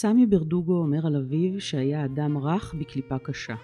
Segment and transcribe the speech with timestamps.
[0.00, 3.54] סמי ברדוגו אומר על אביו שהיה אדם רך בקליפה קשה.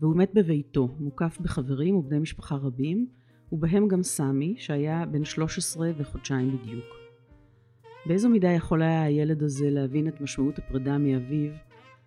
[0.00, 3.06] והוא מת בביתו, מוקף בחברים ובני משפחה רבים,
[3.52, 6.84] ובהם גם סמי, שהיה בן 13 וחודשיים בדיוק.
[8.06, 11.52] באיזו מידה יכול היה הילד הזה להבין את משמעות הפרידה מאביו,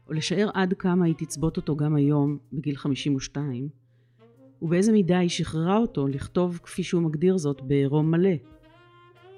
[0.08, 3.70] או לשער עד כמה היא תצבות אותו גם היום, בגיל 52,
[4.62, 8.36] ובאיזה מידה היא שחררה אותו לכתוב כפי שהוא מגדיר זאת בעירום מלא.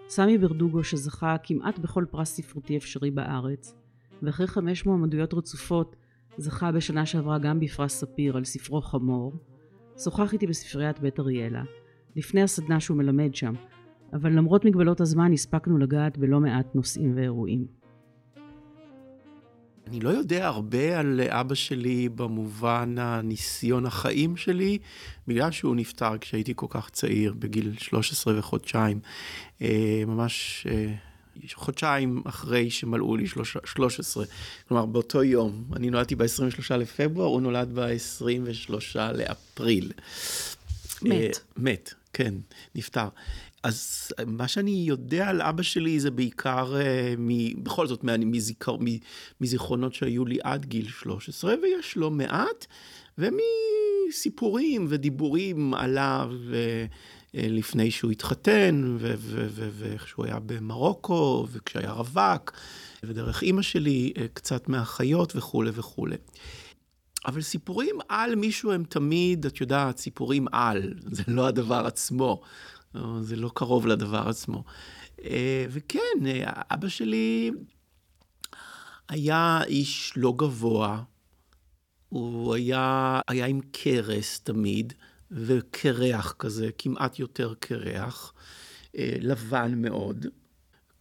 [0.07, 3.75] סמי ברדוגו שזכה כמעט בכל פרס ספרותי אפשרי בארץ,
[4.21, 5.95] ואחרי חמש מועמדויות רצופות
[6.37, 9.33] זכה בשנה שעברה גם בפרס ספיר על ספרו חמור,
[10.03, 11.63] שוחח איתי בספריית בית אריאלה,
[12.15, 13.53] לפני הסדנה שהוא מלמד שם,
[14.13, 17.67] אבל למרות מגבלות הזמן הספקנו לגעת בלא מעט נושאים ואירועים.
[19.87, 24.77] אני לא יודע הרבה על אבא שלי במובן הניסיון החיים שלי,
[25.27, 28.99] בגלל שהוא נפטר כשהייתי כל כך צעיר, בגיל 13 וחודשיים.
[29.61, 30.93] אה, ממש אה,
[31.53, 33.27] חודשיים אחרי שמלאו לי
[33.65, 34.25] 13.
[34.67, 35.63] כלומר, באותו יום.
[35.75, 39.91] אני נולדתי ב-23 לפברואר, הוא נולד ב-23 לאפריל.
[41.01, 41.11] מת.
[41.13, 42.33] אה, מת, כן,
[42.75, 43.07] נפטר.
[43.63, 46.73] אז מה שאני יודע על אבא שלי זה בעיקר,
[47.17, 48.75] מ, בכל זאת, מזיכר,
[49.41, 52.65] מזיכרונות שהיו לי עד גיל 13, ויש לו מעט,
[53.17, 56.31] ומסיפורים ודיבורים עליו
[57.33, 58.97] לפני שהוא התחתן,
[59.49, 62.51] וכשהוא היה במרוקו, וכשהיה רווק,
[63.03, 66.15] ודרך אימא שלי, קצת מהחיות וכולי וכולי.
[67.25, 72.41] אבל סיפורים על מישהו הם תמיד, את יודעת, סיפורים על, זה לא הדבר עצמו.
[73.21, 74.63] זה לא קרוב לדבר עצמו.
[75.23, 77.51] אה, וכן, אבא שלי
[79.09, 81.03] היה איש לא גבוה,
[82.09, 84.93] הוא היה, היה עם קרס תמיד,
[85.31, 88.33] וקרח כזה, כמעט יותר קרח,
[88.97, 90.25] אה, לבן מאוד,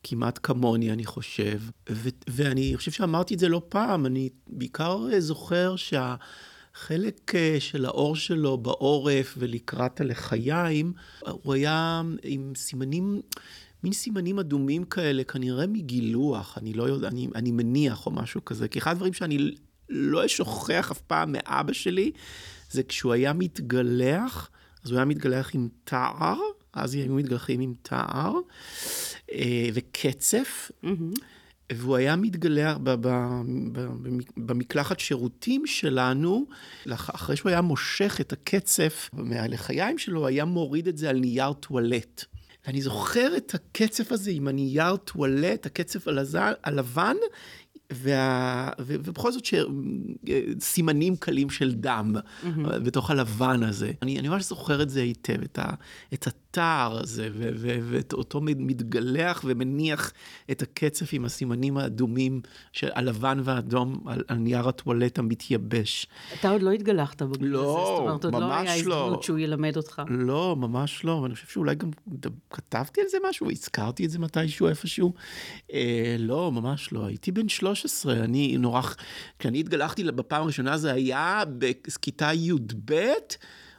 [0.03, 1.61] כמעט כמוני, אני חושב.
[1.91, 6.15] ו- ואני חושב שאמרתי את זה לא פעם, אני בעיקר זוכר שה...
[6.77, 10.93] חלק אה, של האור שלו בעורף ולקראת הלחיים,
[11.27, 13.21] הוא היה עם סימנים,
[13.85, 18.69] מין סימנים אדומים כאלה, כנראה מגילוח, אני לא יודע, אני, אני מניח או משהו כזה.
[18.69, 19.51] כי אחד הדברים שאני
[19.89, 22.13] לא אשוכח אף פעם מאבא שלי,
[22.71, 24.51] זה כשהוא היה מתגלח,
[24.85, 26.39] אז הוא היה מתגלח עם תער,
[26.73, 28.35] אז היו מתגלחים עם תער
[29.33, 30.71] אה, וקצף.
[30.85, 31.21] Mm-hmm.
[31.73, 32.77] והוא היה מתגלח
[34.37, 36.47] במקלחת שירותים שלנו,
[36.91, 42.25] אחרי שהוא היה מושך את הקצף מהלחיים שלו, היה מוריד את זה על נייר טואלט.
[42.67, 46.09] ואני זוכר את הקצף הזה עם הנייר טואלט, הקצף
[46.65, 47.17] הלבן,
[47.93, 48.71] וה...
[48.79, 49.47] ובכל זאת
[50.61, 52.47] סימנים קלים של דם mm-hmm.
[52.79, 53.93] בתוך הלבן הזה.
[54.03, 55.75] אני, אני ממש זוכר את זה היטב, את, ה...
[56.15, 56.27] את
[56.59, 57.49] התער הזה, ו...
[57.57, 57.79] ו...
[57.83, 60.13] ואת אותו מתגלח ומניח
[60.51, 62.41] את הקצף עם הסימנים האדומים,
[62.73, 66.07] של הלבן והאדום על, על נייר הטואלט המתייבש.
[66.41, 69.23] אתה עוד לא התגלחת בגיל לא, הזה, זאת אומרת, עוד לא היה הזדמנות לא.
[69.23, 70.03] שהוא ילמד אותך.
[70.09, 71.91] לא, ממש לא, ואני חושב שאולי גם
[72.51, 75.13] כתבתי על זה משהו, הזכרתי את זה מתישהו איפשהו.
[75.73, 77.67] אה, לא, ממש לא, הייתי בן 13.
[77.67, 78.81] 13, אני נורא,
[79.39, 82.93] כשאני התגלחתי בפעם הראשונה זה היה בכיתה י"ב.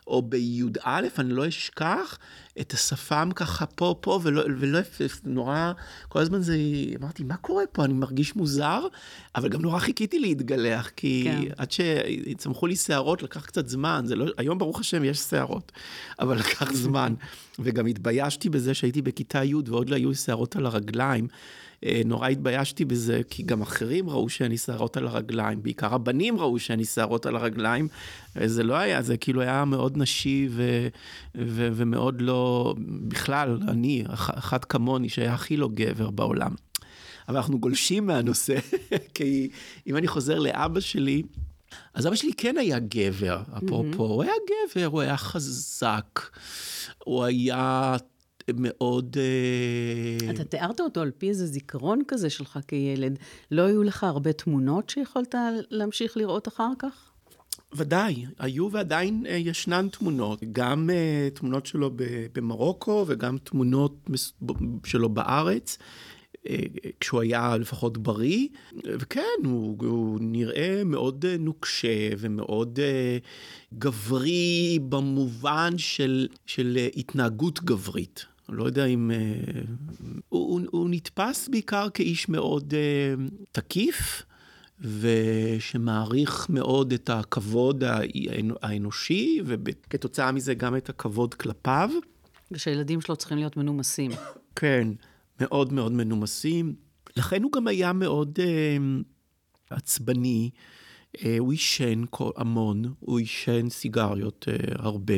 [0.07, 2.18] או בי"א, אני לא אשכח,
[2.62, 4.79] את השפם ככה פה, פה, ולא, ולא,
[5.23, 5.72] נורא,
[6.09, 6.57] כל הזמן זה,
[7.01, 7.85] אמרתי, מה קורה פה?
[7.85, 8.88] אני מרגיש מוזר,
[9.35, 11.51] אבל גם נורא חיכיתי להתגלח, כי כן.
[11.57, 15.72] עד שצמחו לי שערות לקח קצת זמן, זה לא, היום ברוך השם יש שערות,
[16.19, 17.13] אבל לקח זמן,
[17.59, 21.28] וגם התביישתי בזה שהייתי בכיתה י' ועוד לא היו שערות על הרגליים.
[21.85, 26.59] אה, נורא התביישתי בזה, כי גם אחרים ראו שאני שערות על הרגליים, בעיקר הבנים ראו
[26.59, 27.88] שאני שערות על הרגליים,
[28.45, 30.88] זה לא היה, זה כאילו היה מאוד נשי ו,
[31.35, 32.75] ו, ומאוד לא,
[33.07, 36.51] בכלל, אני, אחד כמוני, שהיה הכי לא גבר בעולם.
[37.27, 38.57] אבל אנחנו גולשים מהנושא,
[39.15, 39.50] כי
[39.88, 41.23] אם אני חוזר לאבא שלי,
[41.94, 44.12] אז אבא שלי כן היה גבר, אפרופו, mm-hmm.
[44.12, 46.19] הוא היה גבר, הוא היה חזק,
[47.03, 47.95] הוא היה
[48.55, 49.17] מאוד...
[49.19, 53.19] אה, אתה תיארת אותו על פי איזה זיכרון כזה שלך כילד.
[53.51, 55.35] לא היו לך הרבה תמונות שיכולת
[55.69, 57.11] להמשיך לראות אחר כך?
[57.73, 61.91] ודאי, היו ועדיין uh, ישנן תמונות, גם uh, תמונות שלו
[62.33, 64.09] במרוקו וגם תמונות
[64.85, 65.77] שלו בארץ.
[66.99, 68.47] כשהוא היה לפחות בריא,
[68.85, 72.79] וכן, הוא, הוא נראה מאוד נוקשה ומאוד
[73.77, 78.25] גברי במובן של, של התנהגות גברית.
[78.49, 79.11] לא יודע אם...
[79.11, 79.61] אה,
[80.29, 84.23] הוא, הוא, הוא נתפס בעיקר כאיש מאוד אה, תקיף,
[84.79, 87.83] ושמעריך מאוד את הכבוד
[88.61, 91.89] האנושי, וכתוצאה מזה גם את הכבוד כלפיו.
[92.51, 94.11] ושהילדים שלו צריכים להיות מנומסים.
[94.55, 94.88] כן,
[95.41, 96.75] מאוד מאוד מנומסים.
[97.17, 98.77] לכן הוא גם היה מאוד אה,
[99.69, 100.49] עצבני.
[101.25, 102.03] אה, הוא עישן
[102.35, 105.13] המון, הוא עישן סיגריות אה, הרבה,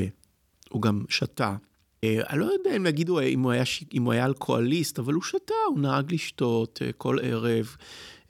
[0.69, 1.55] הוא גם שתה.
[2.03, 3.63] אה, אני לא יודע אם להגיד אם הוא היה,
[3.93, 7.75] אם הוא היה אלכוהוליסט, אבל הוא שתה, הוא נהג לשתות אה, כל ערב.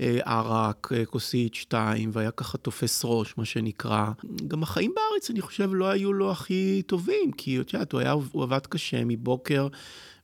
[0.02, 4.12] אה, ערק, כוסית שתיים, והיה ככה תופס ראש, מה שנקרא.
[4.48, 8.12] גם החיים בארץ, אני חושב, לא היו לו הכי טובים, כי את יודעת, הוא, היה,
[8.12, 9.68] הוא עבד קשה מבוקר,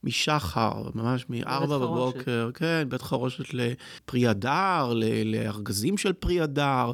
[0.04, 4.94] משחר, ממש מארבע בבוקר, כן, בית חרושת לפרי הדר,
[5.26, 6.92] לארגזים של פרי הדר.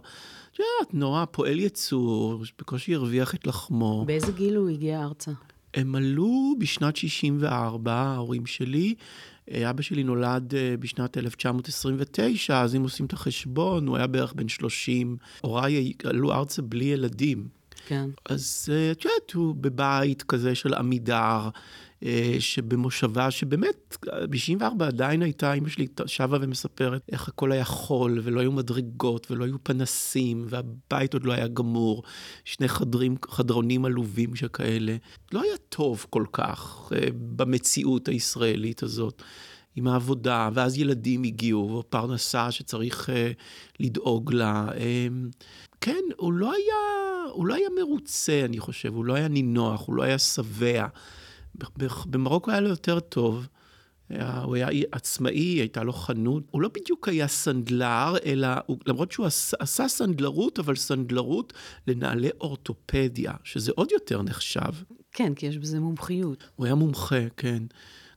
[0.51, 4.03] את יודעת, נורא פועל יצור, בקושי הרוויח את לחמו.
[4.07, 5.31] באיזה גיל הוא הגיע ארצה?
[5.73, 8.95] הם עלו בשנת 64, ההורים שלי.
[9.69, 14.47] אבא שלי נולד אה, בשנת 1929, אז אם עושים את החשבון, הוא היה בערך בן
[14.47, 15.18] 30.
[15.41, 17.47] הוריי עלו ארצה בלי ילדים.
[17.88, 18.09] כן.
[18.25, 21.50] אז אה, את יודעת, הוא בבית כזה של עמידר, אה,
[22.39, 23.98] שבמושבה, שבאמת,
[24.30, 29.45] ב-94 עדיין הייתה, אמא שלי שבה ומספרת איך הכל היה חול, ולא היו מדרגות, ולא
[29.45, 32.03] היו פנסים, והבית עוד לא היה גמור,
[32.45, 34.95] שני חדרים, חדרונים עלובים שכאלה.
[35.33, 39.24] לא היה טוב כל כך אה, במציאות הישראלית הזאת.
[39.75, 43.12] עם העבודה, ואז ילדים הגיעו, פרנסה שצריך uh,
[43.80, 44.68] לדאוג לה.
[44.69, 45.45] Um,
[45.81, 46.75] כן, הוא לא היה,
[47.33, 50.88] הוא לא היה מרוצה, אני חושב, הוא לא היה נינוח, הוא לא היה שבע.
[52.06, 53.48] במרוקו היה לו יותר טוב.
[54.44, 56.44] הוא היה עצמאי, הייתה לו חנות.
[56.51, 61.53] הוא לא בדיוק היה סנדלר, אלא, הוא, למרות שהוא עשה, עשה סנדלרות, אבל סנדלרות
[61.88, 64.71] לנעלי אורתופדיה, שזה עוד יותר נחשב.
[65.12, 66.44] כן, כי יש בזה מומחיות.
[66.56, 67.63] הוא היה מומחה, כן.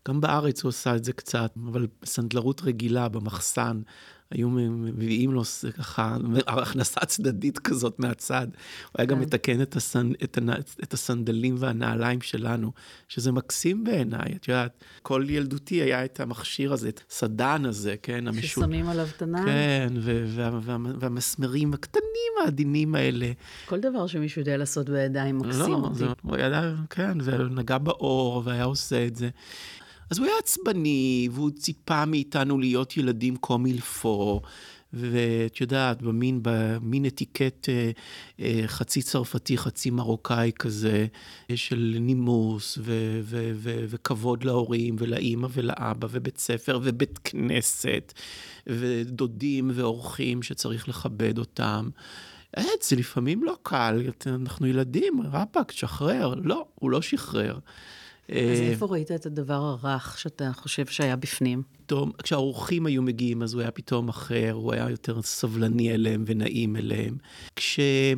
[0.09, 3.81] גם בארץ הוא עשה את זה קצת, אבל סנדלרות רגילה במחסן.
[4.31, 5.43] היו מביאים לו
[5.79, 6.17] ככה
[6.47, 8.47] הכנסה צדדית כזאת מהצד.
[8.53, 9.23] הוא היה גם כן.
[9.23, 10.13] מתקן את, הסנ...
[10.25, 10.51] את, הנ...
[10.83, 12.73] את הסנדלים והנעליים שלנו,
[13.09, 14.37] שזה מקסים בעיניי.
[14.37, 18.29] את יודעת, כל ילדותי היה את המכשיר הזה, את הסדן הזה, כן?
[18.29, 18.65] המשול...
[18.65, 19.47] ששמים עליו את הנעל.
[19.47, 20.25] כן, ו...
[20.29, 20.59] וה...
[20.63, 20.77] וה...
[20.99, 23.33] והמסמרים הקטנים העדינים האלה.
[23.67, 25.95] כל דבר שמישהו יודע לעשות בידיים מקסים לא, אותי.
[25.95, 26.07] זה...
[26.23, 29.29] הוא ידע, כן, ונגע באור והיה עושה את זה.
[30.11, 34.41] אז הוא היה עצבני, והוא ציפה מאיתנו להיות ילדים קומילפו,
[34.93, 37.91] ואת יודעת, במין, במין אתיקט אה,
[38.41, 41.07] אה, חצי צרפתי, חצי מרוקאי כזה,
[41.51, 48.13] אה, של נימוס ו- ו- ו- וכבוד להורים ולאימא ולאבא ובית ספר ובית כנסת
[48.67, 51.89] ודודים ואורחים שצריך לכבד אותם.
[52.81, 56.35] זה לפעמים לא קל, אנחנו ילדים, רפאק, תשחרר.
[56.43, 57.59] לא, הוא לא שחרר.
[58.29, 61.63] אז אה, איפה ראית את הדבר הרך שאתה חושב שהיה בפנים?
[61.87, 66.77] פתאום, כשהאורחים היו מגיעים, אז הוא היה פתאום אחר, הוא היה יותר סבלני אליהם ונעים
[66.77, 67.17] אליהם.
[67.57, 68.17] כשהוא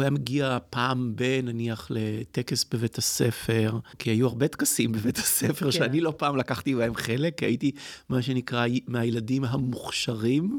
[0.00, 5.72] היה מגיע פעם ב, נניח, לטקס בבית הספר, כי היו הרבה טקסים בבית הספר, כן.
[5.72, 7.72] שאני לא פעם לקחתי בהם חלק, כי הייתי
[8.08, 10.58] מה שנקרא מהילדים המוכשרים,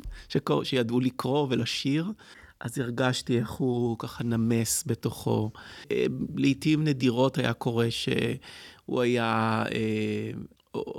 [0.63, 2.11] שידעו לקרוא ולשיר.
[2.59, 5.51] אז הרגשתי איך הוא ככה נמס בתוכו.
[5.91, 10.31] אה, לעתים נדירות היה קורה שהוא היה אה,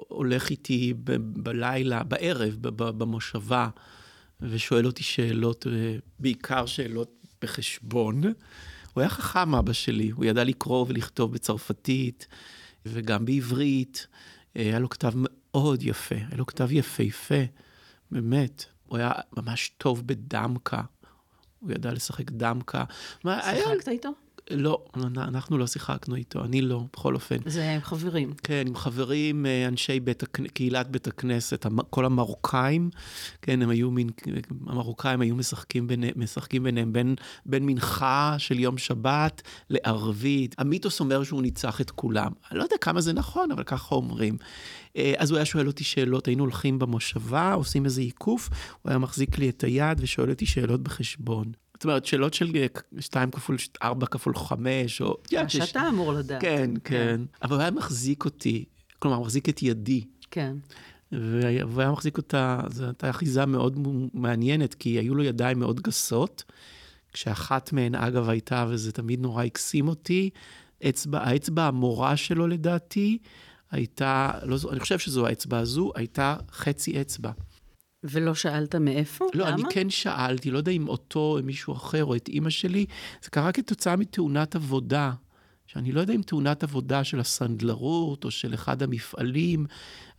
[0.09, 3.69] הולך איתי ב- בלילה, בערב, ב- במושבה,
[4.40, 8.23] ושואל אותי שאלות, אה, בעיקר שאלות בחשבון.
[8.93, 12.26] הוא היה חכם, אבא שלי, הוא ידע לקרוא ולכתוב בצרפתית,
[12.87, 14.07] וגם בעברית.
[14.55, 17.45] היה לו כתב מאוד יפה, היה לו כתב יפהפה,
[18.11, 18.64] באמת.
[18.87, 20.83] הוא היה ממש טוב בדמקה.
[21.61, 22.85] הוא ידע לשחק דמקה.
[23.25, 23.88] שיחקת.
[23.88, 24.11] איתו?
[24.50, 24.85] לא,
[25.16, 27.37] אנחנו לא שיחקנו איתו, אני לא, בכל אופן.
[27.47, 28.33] זה עם חברים.
[28.42, 32.90] כן, עם חברים, אה, אנשי בית, קהילת בית הכנסת, כל המרוקאים,
[33.42, 34.11] כן, הם היו מין,
[34.66, 37.14] המרוקאים היו משחקים, ביני, משחקים ביניהם בין,
[37.47, 40.54] בין מנחה של יום שבת לערבית.
[40.59, 42.33] המיתוס אומר שהוא ניצח את כולם.
[42.50, 44.37] אני לא יודע כמה זה נכון, אבל ככה אומרים.
[44.97, 48.49] אה, אז הוא היה שואל אותי שאלות, היינו הולכים במושבה, עושים איזה עיקוף,
[48.83, 51.52] הוא היה מחזיק לי את היד ושואל אותי שאלות בחשבון.
[51.81, 52.53] זאת אומרת, שאלות של
[53.01, 55.17] 2 אה, כפול 4 כפול 5, או...
[55.49, 56.41] שאתה אמור לדעת.
[56.41, 57.21] כן, כן, כן.
[57.43, 58.65] אבל הוא היה מחזיק אותי,
[58.99, 60.05] כלומר, מחזיק את ידי.
[60.31, 60.57] כן.
[61.13, 63.79] והוא היה מחזיק אותה, זו הייתה אחיזה מאוד
[64.15, 66.45] מעניינת, כי היו לו ידיים מאוד גסות,
[67.13, 70.31] כשאחת מהן, אגב, הייתה, וזה תמיד נורא הקסים אותי,
[70.89, 73.19] אצבע, האצבע המורה שלו, לדעתי,
[73.71, 77.31] הייתה, לא, אני חושב שזו האצבע הזו, הייתה חצי אצבע.
[78.04, 79.26] ולא שאלת מאיפה?
[79.35, 79.54] לא, למה?
[79.54, 82.87] אני כן שאלתי, לא יודע אם אותו או מישהו אחר או את אימא שלי,
[83.23, 85.12] זה קרה כתוצאה מתאונת עבודה.
[85.73, 89.66] שאני לא יודע אם תאונת עבודה של הסנדלרות או של אחד המפעלים,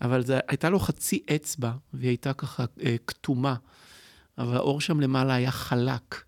[0.02, 3.56] אבל זה, הייתה לו חצי אצבע, והיא הייתה ככה אה, כתומה,
[4.38, 6.24] אבל האור שם למעלה היה חלק.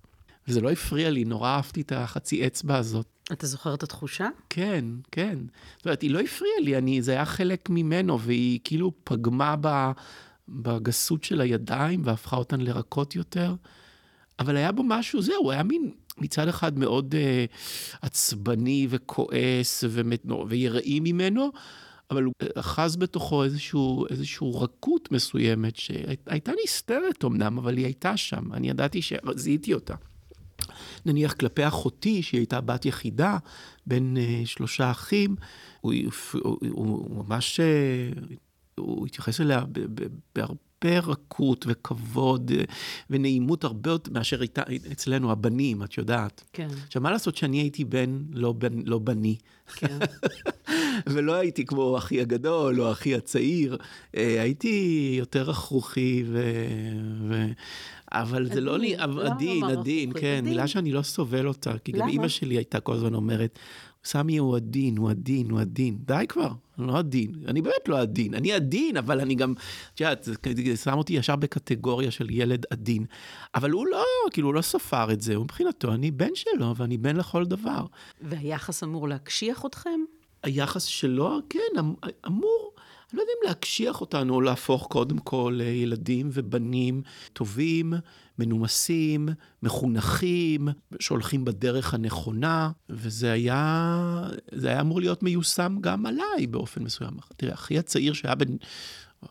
[0.47, 3.07] וזה לא הפריע לי, נורא אהבתי את החצי אצבע הזאת.
[3.31, 4.29] אתה זוכר את התחושה?
[4.49, 5.39] כן, כן.
[5.77, 9.91] זאת אומרת, היא לא הפריעה לי, אני, זה היה חלק ממנו, והיא כאילו פגמה ב...
[10.47, 13.55] בגסות של הידיים והפכה אותן לרכות יותר.
[14.39, 20.99] אבל היה בו משהו, זהו, היה מין מצד אחד מאוד uh, עצבני וכועס ומת, ויראי
[20.99, 21.51] ממנו,
[22.11, 28.53] אבל הוא אחז בתוכו איזשהו, איזשהו רכות מסוימת שהייתה נסתרת אמנם, אבל היא הייתה שם,
[28.53, 29.95] אני ידעתי שזיהיתי אותה.
[31.05, 33.37] נניח כלפי אחותי, שהיא הייתה בת יחידה,
[33.87, 35.35] בין uh, שלושה אחים,
[35.81, 36.11] הוא, הוא,
[36.43, 38.33] הוא, הוא ממש, uh,
[38.75, 39.63] הוא התייחס אליה
[40.35, 40.55] בהרבה...
[40.85, 42.63] רכות וכבוד אה,
[43.09, 44.61] ונעימות הרבה יותר מאשר הייתה
[44.91, 46.43] אצלנו, הבנים, את יודעת.
[46.53, 46.67] כן.
[46.87, 49.35] עכשיו, מה לעשות שאני הייתי בן לא, בן, לא בני?
[49.75, 49.99] כן.
[51.11, 53.77] ולא הייתי כמו אחי הגדול או אחי הצעיר,
[54.13, 56.43] הייתי יותר רכרוכי ו...
[57.29, 57.45] ו...
[58.11, 62.27] אבל זה לא לי, עדין, עדין, כן, מילה שאני לא סובל אותה, כי גם אימא
[62.27, 63.59] שלי הייתה כל הזמן אומרת,
[64.05, 65.97] סמי הוא עדין, הוא עדין, הוא עדין.
[66.05, 67.35] די כבר, אני לא עדין.
[67.47, 68.33] אני באמת לא עדין.
[68.33, 69.53] אני עדין, אבל אני גם,
[69.93, 73.05] את יודעת, זה שם אותי ישר בקטגוריה של ילד עדין.
[73.55, 77.15] אבל הוא לא, כאילו, הוא לא ספר את זה, מבחינתו, אני בן שלו, ואני בן
[77.15, 77.85] לכל דבר.
[78.21, 79.99] והיחס אמור להקשיח אתכם?
[80.43, 81.93] היחס שלו, כן, אמ,
[82.27, 82.72] אמור.
[83.13, 87.01] לא יודע אם להקשיח אותנו או להפוך קודם כל לילדים ובנים
[87.33, 87.93] טובים,
[88.39, 89.29] מנומסים,
[89.63, 90.67] מחונכים,
[90.99, 97.13] שהולכים בדרך הנכונה, וזה היה, זה היה אמור להיות מיושם גם עליי באופן מסוים.
[97.37, 98.55] תראה, אחי הצעיר שהיה בן...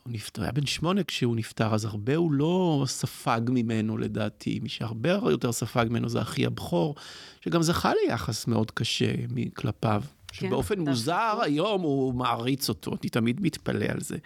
[0.05, 4.61] הוא נפטר, היה בן שמונה כשהוא נפטר, אז הרבה הוא לא ספג ממנו לדעתי.
[4.63, 6.95] מי שהרבה יותר ספג ממנו זה אחי הבכור,
[7.41, 9.13] שגם זכה ליחס מאוד קשה
[9.55, 10.03] כלפיו.
[10.33, 14.17] כן, שבאופן מוזר היום הוא מעריץ אותו, אני תמיד מתפלא על זה.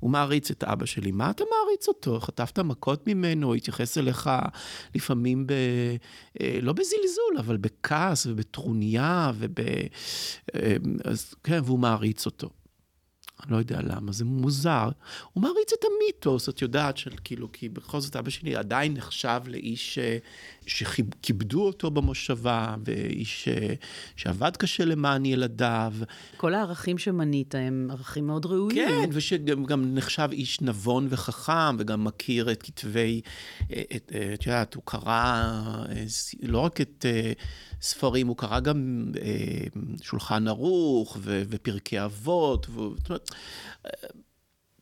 [0.00, 2.20] הוא מעריץ את אבא שלי, מה אתה מעריץ אותו?
[2.20, 4.30] חטפת מכות ממנו, התייחס אליך
[4.94, 5.52] לפעמים ב...
[6.40, 9.60] אה, לא בזלזול, אבל בכעס ובטרוניה וב...
[10.54, 12.50] אה, אז כן, והוא מעריץ אותו.
[13.42, 14.88] אני לא יודע למה, זה מוזר.
[15.32, 19.40] הוא מעריץ את המיתוס, את יודעת, של כאילו, כי בכל זאת אבא שלי עדיין נחשב
[19.46, 20.18] לאיש אה,
[20.66, 23.74] שכיבדו אותו במושבה, ואיש אה,
[24.16, 25.92] שעבד קשה למען ילדיו.
[26.36, 28.88] כל הערכים שמנית הם ערכים מאוד ראויים.
[28.88, 33.20] כן, ושגם נחשב איש נבון וחכם, וגם מכיר את כתבי,
[33.72, 35.62] אה, את, את יודעת, הוא קרא
[36.42, 37.06] לא רק את
[37.80, 39.10] ספרים, הוא קרא גם
[40.02, 43.30] שולחן ערוך ופרקי אבות, זאת אומרת,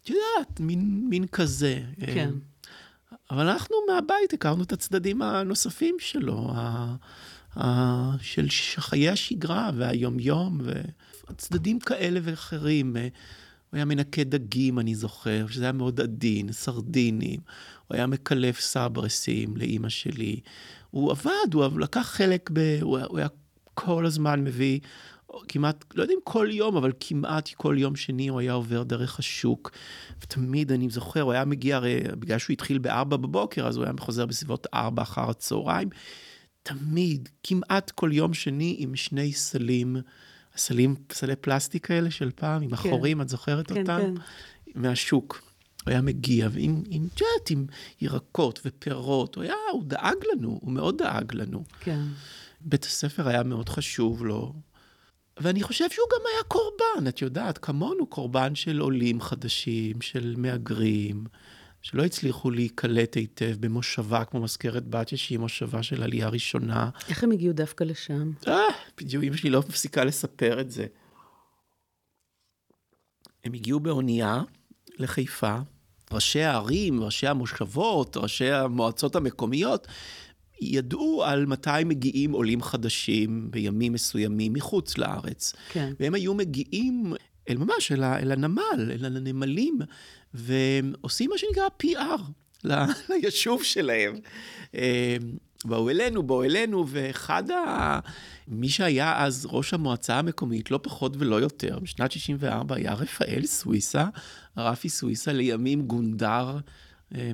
[0.03, 1.81] את יודעת, מין, מין כזה.
[2.15, 2.31] כן.
[3.31, 6.95] אבל אנחנו מהבית הכרנו את הצדדים הנוספים שלו, ה,
[7.57, 8.47] ה, של
[8.79, 10.61] חיי השגרה והיומיום,
[11.29, 12.97] והצדדים כאלה ואחרים.
[12.97, 17.41] הוא היה מנקה דגים, אני זוכר, שזה היה מאוד עדין, סרדינים.
[17.87, 20.41] הוא היה מקלף סברסים לאימא שלי.
[20.91, 22.79] הוא עבד, הוא לקח חלק ב...
[22.83, 23.29] הוא היה
[23.75, 24.81] כל הזמן מביא
[25.49, 29.19] כמעט, לא יודע אם כל יום, אבל כמעט כל יום שני הוא היה עובר דרך
[29.19, 29.71] השוק.
[30.23, 33.95] ותמיד אני זוכר, הוא היה מגיע, הרי בגלל שהוא התחיל ב-4 בבוקר, אז הוא היה
[34.01, 35.89] חוזר בסביבות 4 אחר הצהריים.
[36.63, 39.97] תמיד, כמעט כל יום שני עם שני סלים,
[40.57, 42.75] סלים, סלי פלסטיק האלה של פעם, עם כן.
[42.75, 44.01] החורים, את זוכרת כן, אותם?
[44.01, 44.15] כן.
[44.75, 45.43] מהשוק.
[45.85, 47.67] הוא היה מגיע, ועם, עם, את יודעת, עם
[48.01, 51.65] ירקות ופירות, הוא היה, הוא דאג לנו, הוא מאוד דאג לנו.
[51.81, 52.01] כן.
[52.61, 54.53] בית הספר היה מאוד חשוב לו.
[55.41, 61.25] ואני חושב שהוא גם היה קורבן, את יודעת, כמונו קורבן של עולים חדשים, של מהגרים,
[61.83, 66.91] שלא הצליחו להיקלט היטב במושבה כמו מזכרת בתיה, שהיא מושבה של עלייה ראשונה.
[67.09, 68.31] איך הם הגיעו דווקא לשם?
[68.49, 68.61] אה,
[68.99, 70.87] בדיוק, אמא שלי לא מפסיקה לספר את זה.
[73.45, 74.43] הם הגיעו באונייה
[74.99, 75.57] לחיפה,
[76.13, 79.87] ראשי הערים, ראשי המושבות, ראשי המועצות המקומיות,
[80.73, 85.53] ידעו על מתי מגיעים עולים חדשים בימים מסוימים מחוץ לארץ.
[85.73, 85.93] כן.
[86.01, 87.15] והם היו מגיעים
[87.51, 89.79] אל ממש, אל, אל הנמל, אל הנמלים,
[90.35, 92.21] ועושים מה שנקרא PR
[93.09, 94.15] ליישוב שלהם.
[94.75, 95.17] אה,
[95.65, 97.99] באו אלינו, באו אלינו, ואחד ה...
[98.49, 104.07] מי שהיה אז ראש המועצה המקומית, לא פחות ולא יותר, בשנת 64 היה רפאל סוויסה,
[104.57, 106.59] רפי סוויסה, לימים גונדר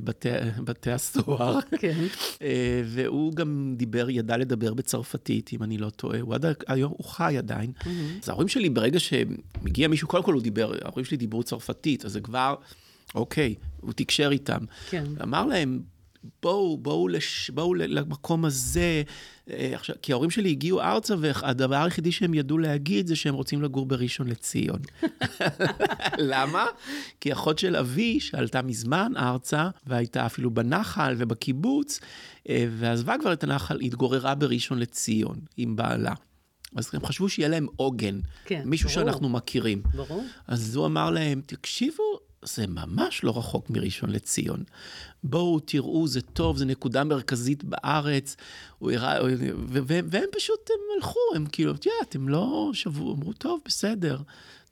[0.04, 0.28] בתי,
[0.64, 1.58] בתי הסוהר.
[1.78, 2.06] כן.
[2.84, 6.20] והוא גם דיבר, ידע לדבר בצרפתית, אם אני לא טועה.
[6.20, 7.72] הוא עד היום, הוא חי עדיין.
[7.78, 7.88] Mm-hmm.
[8.22, 12.12] אז ההורים שלי, ברגע שמגיע מישהו, קודם כל הוא דיבר, ההורים שלי דיברו צרפתית, אז
[12.12, 12.54] זה כבר,
[13.14, 14.60] אוקיי, הוא תקשר איתם.
[14.90, 15.04] כן.
[15.22, 15.80] אמר להם,
[16.42, 17.50] בואו, בואו, לש...
[17.50, 19.02] בואו למקום הזה.
[19.50, 23.62] אה, עכשיו, כי ההורים שלי הגיעו ארצה, והדבר היחידי שהם ידעו להגיד זה שהם רוצים
[23.62, 24.80] לגור בראשון לציון.
[26.32, 26.66] למה?
[27.20, 32.00] כי אחות של אבי, שעלתה מזמן ארצה, והייתה אפילו בנחל ובקיבוץ,
[32.48, 36.14] אה, ועזבה כבר את הנחל, התגוררה בראשון לציון עם בעלה.
[36.76, 39.04] אז הם חשבו שיהיה להם עוגן, כן, מישהו ברור.
[39.04, 39.82] שאנחנו מכירים.
[39.94, 40.24] ברור.
[40.46, 42.02] אז הוא אמר להם, תקשיבו,
[42.44, 44.64] זה ממש לא רחוק מראשון לציון.
[45.25, 48.37] בואו תראו, זה טוב, זה נקודה מרכזית בארץ.
[48.78, 49.18] הוא הראה,
[49.87, 54.18] והם פשוט, הם הלכו, הם כאילו, את יודעת, הם לא שבו, אמרו, טוב, בסדר.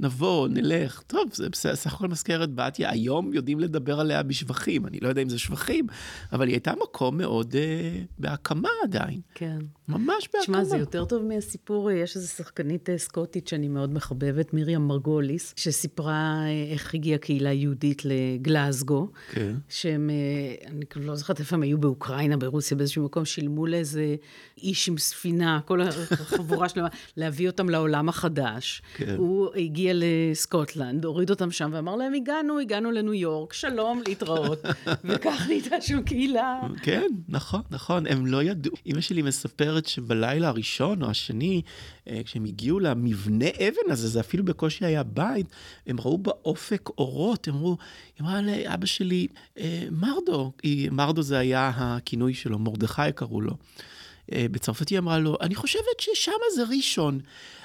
[0.00, 1.02] נבוא, נלך.
[1.06, 5.28] טוב, זה בסך הכל מזכרת בתיה, היום יודעים לדבר עליה בשבחים, אני לא יודע אם
[5.28, 5.86] זה שבחים,
[6.32, 9.20] אבל היא הייתה מקום מאוד אה, בהקמה עדיין.
[9.34, 9.58] כן.
[9.88, 10.42] ממש בהקמה.
[10.42, 15.54] תשמע, זה יותר טוב מהסיפור, יש איזו שחקנית אה, סקוטית שאני מאוד מחבבת, מרים מרגוליס,
[15.56, 19.08] שסיפרה אה, איך הגיעה קהילה יהודית לגלאזגו.
[19.30, 19.54] כן.
[19.68, 24.16] שהם, אה, אני כאילו לא זוכרת איפה הם היו באוקראינה, ברוסיה, באיזשהו מקום, שילמו לאיזה
[24.58, 28.82] איש עם ספינה, כל החבורה שלהם, להביא אותם לעולם החדש.
[28.94, 29.14] כן.
[29.18, 34.58] הוא הגיע לסקוטלנד, הוריד אותם שם ואמר להם, הגענו, הגענו לניו יורק, שלום, להתראות.
[35.04, 36.60] וכך נהייתה שם קהילה.
[36.82, 38.72] כן, נכון, נכון, הם לא ידעו.
[38.86, 41.62] אמא שלי מספרת שבלילה הראשון או השני,
[42.08, 45.46] אה, כשהם הגיעו למבנה אבן הזה, זה אפילו בקושי היה בית,
[45.86, 47.76] הם ראו באופק אורות, הם אמרו,
[48.18, 49.26] היא אמרה לאבא שלי,
[49.58, 50.52] "אה, מרדו,
[50.90, 53.52] מרדו זה היה הכינוי שלו, מרדכי קראו לו.
[54.32, 57.20] אה, בצרפתי אמרה לו, אני חושבת ששם זה ראשון.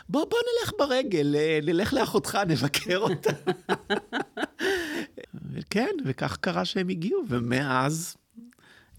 [0.09, 3.31] בוא, בוא נלך ברגל, נלך לאחותך, נבקר אותה.
[5.69, 8.15] כן, וכך קרה שהם הגיעו, ומאז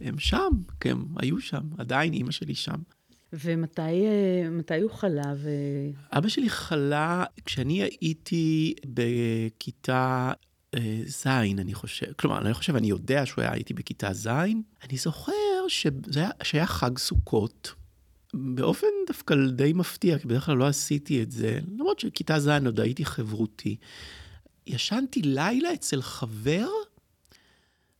[0.00, 2.76] הם שם, כי הם היו שם, עדיין אימא שלי שם.
[3.40, 3.82] ומתי
[4.70, 5.32] אה, הוא חלה?
[5.36, 5.50] ו...
[6.12, 10.32] אבא שלי חלה כשאני הייתי בכיתה
[10.74, 12.12] אה, ז', אני חושב.
[12.16, 14.26] כלומר, אני חושב, אני יודע שהוא היה, הייתי בכיתה ז'.
[14.82, 15.32] אני זוכר
[15.68, 17.72] שזה היה, שהיה חג סוכות.
[18.34, 22.80] באופן דווקא די מפתיע, כי בדרך כלל לא עשיתי את זה, למרות שכיתה ז' עוד
[22.80, 23.76] הייתי חברותי.
[24.66, 26.68] ישנתי לילה אצל חבר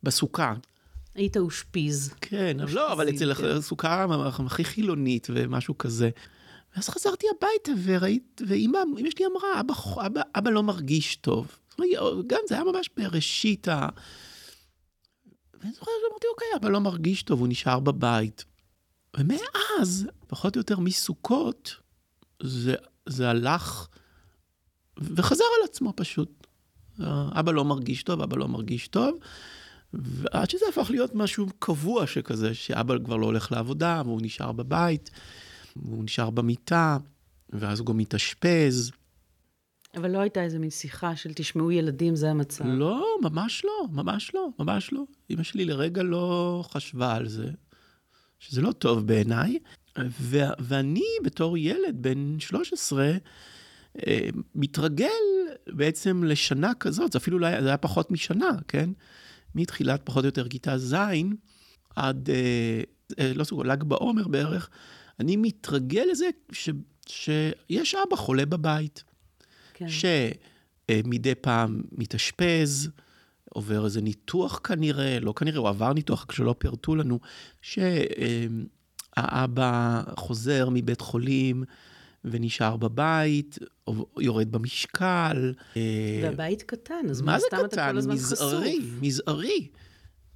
[0.03, 0.55] בסוכה.
[1.15, 2.15] היית אושפיז.
[2.21, 4.07] כן, אבל לא, אבל אצל סוכה
[4.47, 6.11] הכי חילונית ומשהו כזה.
[6.77, 9.75] ואז חזרתי הביתה וראית, ואימא, אמא שלי אמרה, אבא,
[10.07, 11.59] אבא, אבא לא מרגיש טוב.
[12.27, 13.89] גם זה היה ממש בראשית ה...
[15.61, 18.45] ואני זוכר שאמרתי, אוקיי, אבא לא מרגיש טוב, הוא נשאר בבית.
[19.17, 21.75] ומאז, פחות או יותר מסוכות,
[22.43, 22.75] זה,
[23.09, 23.89] זה הלך
[24.99, 26.47] וחזר על עצמו פשוט.
[27.33, 29.19] אבא לא מרגיש טוב, אבא לא מרגיש טוב.
[30.03, 35.11] ועד שזה הפך להיות משהו קבוע שכזה, שאבא כבר לא הולך לעבודה, והוא נשאר בבית,
[35.77, 36.99] והוא נשאר במיטה,
[37.51, 38.91] ואז הוא גם מתאשפז.
[39.97, 42.65] אבל לא הייתה איזה מין שיחה של תשמעו ילדים, זה המצב.
[42.67, 45.03] לא, ממש לא, ממש לא, ממש לא.
[45.31, 47.51] אמא שלי לרגע לא חשבה על זה,
[48.39, 49.59] שזה לא טוב בעיניי.
[50.21, 53.13] ו- ואני בתור ילד בן 13,
[54.07, 55.09] אה, מתרגל
[55.67, 58.91] בעצם לשנה כזאת, זה אפילו לא היה, זה היה פחות משנה, כן?
[59.55, 60.95] מתחילת פחות או יותר כיתה ז'
[61.97, 62.81] עד, אה,
[63.19, 64.71] אה, לא סוג, ל"ג בעומר בערך,
[65.21, 66.71] אני מתרגל לזה ש,
[67.07, 69.05] שיש אבא חולה בבית.
[69.75, 69.87] כן.
[69.89, 72.91] שמדי פעם מתאשפז,
[73.51, 77.21] עובר איזה ניתוח כנראה, לא כנראה, הוא עבר ניתוח, רק שלא פירטו לנו,
[79.17, 81.65] שהאבא חוזר מבית חולים
[82.25, 83.59] ונשאר בבית,
[84.19, 85.53] יורד במשקל.
[86.23, 87.91] והבית קטן, אז מה זה סתם אתה קטן?
[87.93, 89.03] כל הזמן מזערי, חשוף.
[89.03, 89.69] מזערי.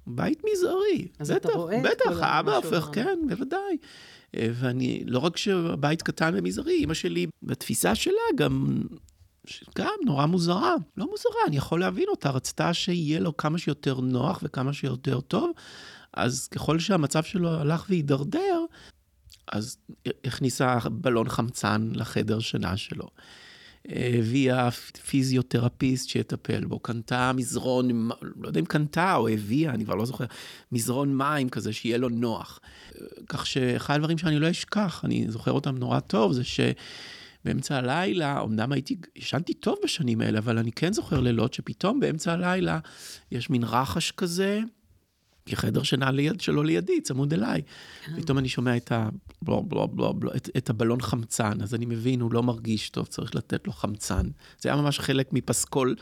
[0.07, 1.07] בית מזערי.
[1.19, 2.89] אז אתה בטח, רואה את בטח, כל האבא מה הופך.
[2.93, 3.77] כן, בוודאי.
[4.35, 8.81] אה, ואני, לא רק שבית קטן ומזערי, אמא שלי, בתפיסה שלה גם,
[9.77, 10.75] גם נורא מוזרה.
[10.97, 15.51] לא מוזרה, אני יכול להבין אותה, רצתה שיהיה לו כמה שיותר נוח וכמה שיותר טוב,
[16.13, 18.65] אז ככל שהמצב שלו הלך והידרדר,
[19.51, 19.77] אז
[20.23, 23.07] הכניסה בלון חמצן לחדר שינה שלו.
[23.87, 24.71] הביאה
[25.07, 30.25] פיזיותרפיסט שיטפל בו, קנתה מזרון, לא יודע אם קנתה או הביאה, אני כבר לא זוכר,
[30.71, 32.59] מזרון מים כזה שיהיה לו נוח.
[33.27, 38.71] כך שאחד הדברים שאני לא אשכח, אני זוכר אותם נורא טוב, זה שבאמצע הלילה, אמנם
[38.71, 42.79] הייתי, ישנתי טוב בשנים האלה, אבל אני כן זוכר לילות שפתאום באמצע הלילה
[43.31, 44.61] יש מין רחש כזה,
[45.49, 47.61] כי חדר שינה ליד, שלו לידי, צמוד אליי.
[48.15, 49.09] פתאום אני שומע את ה...
[49.41, 53.05] בלו, בלו, בלו, בלו, את, את הבלון חמצן, אז אני מבין, הוא לא מרגיש טוב,
[53.05, 54.27] צריך לתת לו חמצן.
[54.59, 55.95] זה היה ממש חלק מפסקול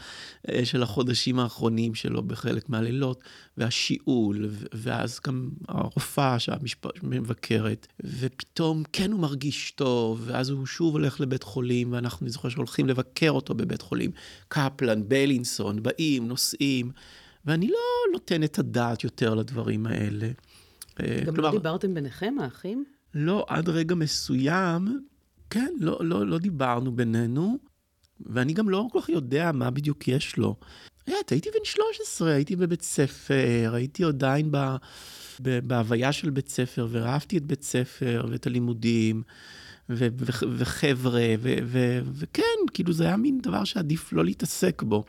[0.50, 3.24] אה, של החודשים האחרונים שלו בחלק מהלילות,
[3.58, 11.44] והשיעול, ואז גם הרופאה שמבקרת, ופתאום כן הוא מרגיש טוב, ואז הוא שוב הולך לבית
[11.44, 14.12] חולים, ואנחנו, אני זוכר שהולכים לבקר אותו בבית חולים.
[14.48, 16.92] קפלן, בלינסון, באים, נוסעים.
[17.48, 20.30] ואני לא נותן את הדעת יותר לדברים האלה.
[21.00, 22.86] אה, גם לא דיברתם ביניכם, האחים?
[23.14, 25.00] לא, עד רגע מסוים,
[25.50, 27.58] כן, לא, לא, לא דיברנו בינינו,
[28.20, 30.56] ואני גם לא כל כך יודע מה בדיוק יש לו.
[31.08, 34.58] יודעת, הייתי בן 13, הייתי בבית ספר, הייתי עדיין ב,
[35.42, 39.24] ב, בהוויה של בית ספר, ואהבתי את בית ספר ואת הלימודים,
[39.90, 40.26] ו, ו,
[40.58, 45.04] וחבר'ה, ו, ו, וכן, כאילו זה היה מין דבר שעדיף לא להתעסק בו.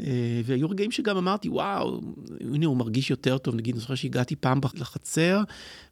[0.00, 2.00] אה, והיו רגעים שגם אמרתי, וואו,
[2.40, 3.54] הנה הוא מרגיש יותר טוב.
[3.54, 5.42] נגיד, אני זוכר שהגעתי פעם לחצר,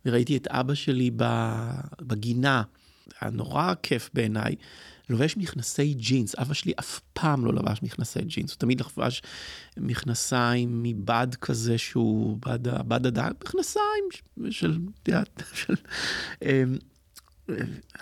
[0.07, 1.11] וראיתי את אבא שלי
[2.01, 2.63] בגינה.
[3.21, 4.55] היה נורא כיף בעיניי.
[5.11, 9.23] לובש מכנסי ג'ינס, אבא שלי אף פעם לא לבש מכנסי ג'ינס, הוא תמיד לבש
[9.77, 12.39] מכנסיים מבד כזה שהוא
[12.87, 14.05] בד, הדג, מכנסיים
[14.51, 15.75] של, יודעת, של...
[17.49, 17.55] אמ,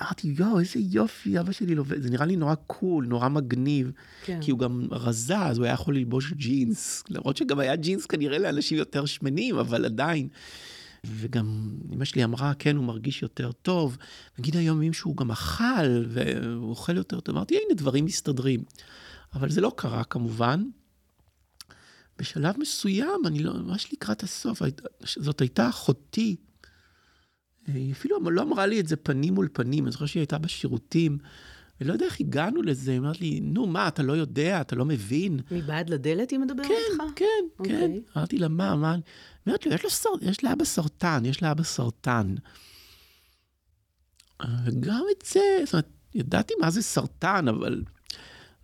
[0.02, 3.92] אמרתי, יואו, איזה יופי, אבא שלי לובש, זה נראה לי נורא קול, נורא מגניב,
[4.24, 4.38] כן.
[4.42, 8.38] כי הוא גם רזה, אז הוא היה יכול ללבוש ג'ינס, למרות שגם היה ג'ינס כנראה
[8.38, 10.28] לאנשים יותר שמנים, אבל עדיין.
[11.06, 13.96] וגם אמא שלי אמרה, כן, הוא מרגיש יותר טוב.
[14.38, 18.64] נגיד הימים שהוא גם אכל, והוא אוכל יותר טוב, אמרתי, הנה, דברים מסתדרים.
[19.34, 20.64] אבל זה לא קרה כמובן.
[22.18, 24.62] בשלב מסוים, אני לא, ממש לקראת הסוף,
[25.16, 26.36] זאת הייתה אחותי.
[27.66, 31.18] היא אפילו לא אמרה לי את זה פנים מול פנים, אני זוכר שהיא הייתה בשירותים,
[31.80, 34.76] אני לא יודע איך הגענו לזה, היא אמרת לי, נו, מה, אתה לא יודע, אתה
[34.76, 35.40] לא מבין.
[35.50, 37.02] מבעד לדלת היא מדברת כן, איתך?
[37.16, 37.24] כן,
[37.58, 37.68] okay.
[37.68, 37.74] כן.
[37.74, 38.02] אוקיי.
[38.16, 38.96] אמרתי לה, מה, מה?
[39.46, 40.08] אומרת לי, יש, לו סר...
[40.20, 42.34] יש לאבא סרטן, יש לאבא סרטן.
[44.64, 47.82] וגם את זה, זאת אומרת, ידעתי מה זה סרטן, אבל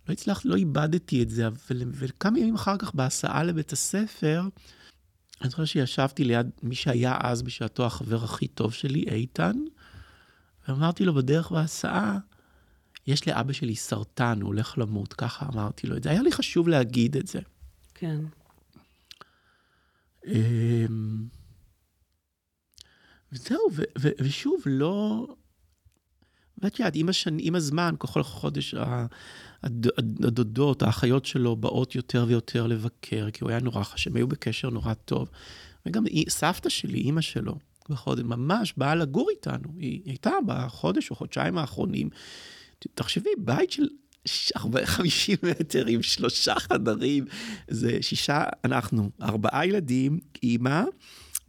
[0.07, 1.47] לא הצלחתי, לא איבדתי את זה.
[1.75, 4.41] וכמה ימים אחר כך, בהסעה לבית הספר,
[5.41, 9.55] אני זוכר שישבתי ליד מי שהיה אז בשעתו החבר הכי טוב שלי, איתן,
[10.67, 12.17] ואמרתי לו בדרך בהסעה,
[13.07, 16.09] יש לאבא שלי סרטן, הוא הולך למות, ככה אמרתי לו את זה.
[16.09, 17.39] היה לי חשוב להגיד את זה.
[17.93, 18.19] כן.
[20.27, 21.25] אמ,
[23.31, 25.27] וזהו, ושוב, לא...
[26.57, 28.75] ואת יודעת, עם, השני, עם הזמן, ככל חודש,
[29.63, 34.69] הדודות, האחיות שלו באות יותר ויותר לבקר, כי הוא היה נורא חשוב, הם היו בקשר
[34.69, 35.29] נורא טוב.
[35.85, 37.55] וגם סבתא שלי, אימא שלו,
[37.89, 39.69] בחודש, ממש באה לגור איתנו.
[39.77, 42.09] היא הייתה בחודש או חודשיים האחרונים.
[42.93, 43.87] תחשבי, בית של
[44.85, 47.25] 50 מטר עם שלושה חדרים,
[47.67, 50.83] זה שישה, אנחנו, ארבעה ילדים, אימא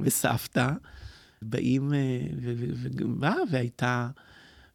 [0.01, 0.71] וסבתא,
[1.43, 4.09] באים, אה, ובאה, והייתה,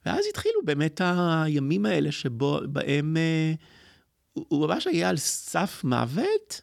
[0.06, 3.54] ואז התחילו באמת הימים האלה שבהם אה,
[4.34, 6.62] הוא ממש היה על סף מוות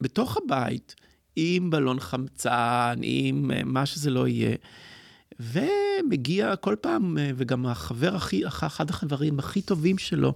[0.00, 0.94] בתוך הבית,
[1.36, 4.56] עם בלון חמצן, עם אה, מה שזה לא יהיה.
[5.40, 10.34] ומגיע כל פעם, אה, וגם החבר הכי, אחד החברים הכי טובים שלו,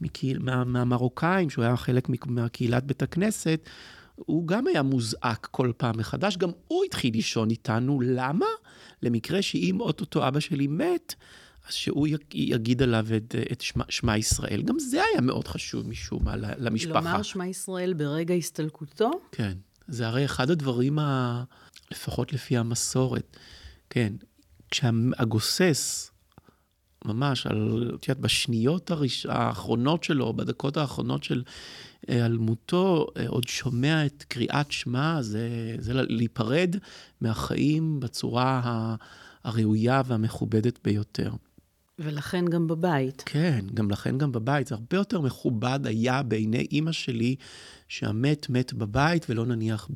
[0.00, 3.68] מקהיל, מה, מהמרוקאים, שהוא היה חלק מהקהילת בית הכנסת,
[4.16, 8.00] הוא גם היה מוזעק כל פעם מחדש, גם הוא התחיל לישון איתנו.
[8.04, 8.46] למה?
[9.02, 11.14] למקרה שאם אוטוטו אבא שלי מת,
[11.68, 14.62] אז שהוא יגיד עליו את, את שמע, שמע ישראל.
[14.62, 17.00] גם זה היה מאוד חשוב משום מה למשפחה.
[17.00, 19.10] לומר שמע ישראל ברגע הסתלקותו?
[19.32, 19.52] כן.
[19.88, 21.44] זה הרי אחד הדברים, ה...
[21.90, 23.36] לפחות לפי המסורת,
[23.90, 24.12] כן,
[24.70, 26.10] כשהגוסס,
[27.04, 29.26] ממש, על, את יודעת, בשניות הראש...
[29.26, 31.42] האחרונות שלו, בדקות האחרונות של
[32.08, 36.76] היעלמותו, אה, עוד שומע את קריאת שמע, זה, זה להיפרד
[37.20, 38.96] מהחיים בצורה
[39.44, 41.32] הראויה והמכובדת ביותר.
[41.98, 43.22] ולכן גם בבית.
[43.26, 44.66] כן, גם לכן גם בבית.
[44.66, 47.36] זה הרבה יותר מכובד היה בעיני אימא שלי
[47.88, 49.88] שהמת מת בבית ולא נניח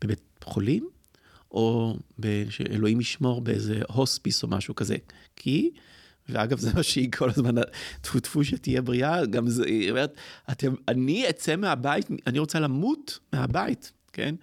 [0.00, 0.88] בבית חולים,
[1.50, 1.96] או
[2.48, 4.96] שאלוהים ישמור באיזה הוספיס או משהו כזה.
[5.36, 5.70] כי,
[6.28, 7.54] ואגב, זה מה שהיא כל הזמן,
[8.00, 10.16] טפו טפו שתהיה בריאה, גם זה, היא אומרת,
[10.50, 14.34] אתם, אני אצא מהבית, אני רוצה למות מהבית, כן?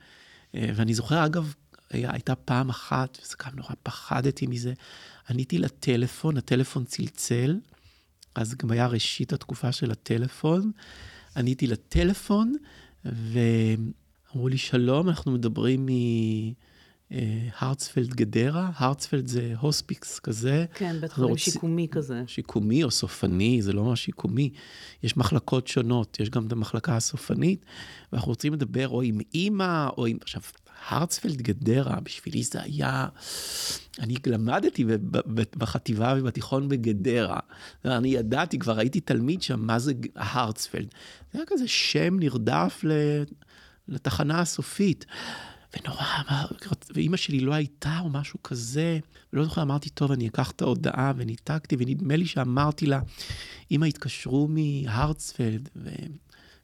[0.55, 1.53] אה, ואני זוכר, אגב,
[1.93, 4.73] היה, הייתה פעם אחת, וזה גם נורא פחדתי מזה,
[5.29, 7.59] עניתי לטלפון, הטלפון צלצל,
[8.35, 10.71] אז גם היה ראשית התקופה של הטלפון,
[11.35, 12.55] עניתי לטלפון,
[13.05, 15.89] ואמרו לי, שלום, אנחנו מדברים מ...
[17.59, 20.65] הרצפלד גדרה, הרצפלד זה הוספיקס כזה.
[20.73, 21.39] כן, בית חולים רוצ...
[21.39, 22.23] שיקומי כזה.
[22.27, 24.49] שיקומי או סופני, זה לא ממש שיקומי.
[25.03, 27.65] יש מחלקות שונות, יש גם את המחלקה הסופנית,
[28.11, 30.17] ואנחנו רוצים לדבר או עם אימא, או עם...
[30.21, 30.41] עכשיו,
[30.87, 33.07] הרצפלד גדרה, בשבילי זה היה...
[33.99, 34.85] אני למדתי
[35.57, 37.39] בחטיבה ובתיכון בגדרה.
[37.85, 40.87] אני ידעתי, כבר הייתי תלמיד שם, מה זה הרצפלד.
[41.31, 42.83] זה היה כזה שם נרדף
[43.87, 45.05] לתחנה הסופית.
[45.77, 46.05] ונורא,
[46.93, 48.99] ואימא שלי לא הייתה או משהו כזה,
[49.33, 52.99] ולא זוכר, אמרתי, טוב, אני אקח את ההודעה, וניתקתי, ונדמה לי שאמרתי לה,
[53.71, 55.69] אמא, התקשרו מהרצפלד,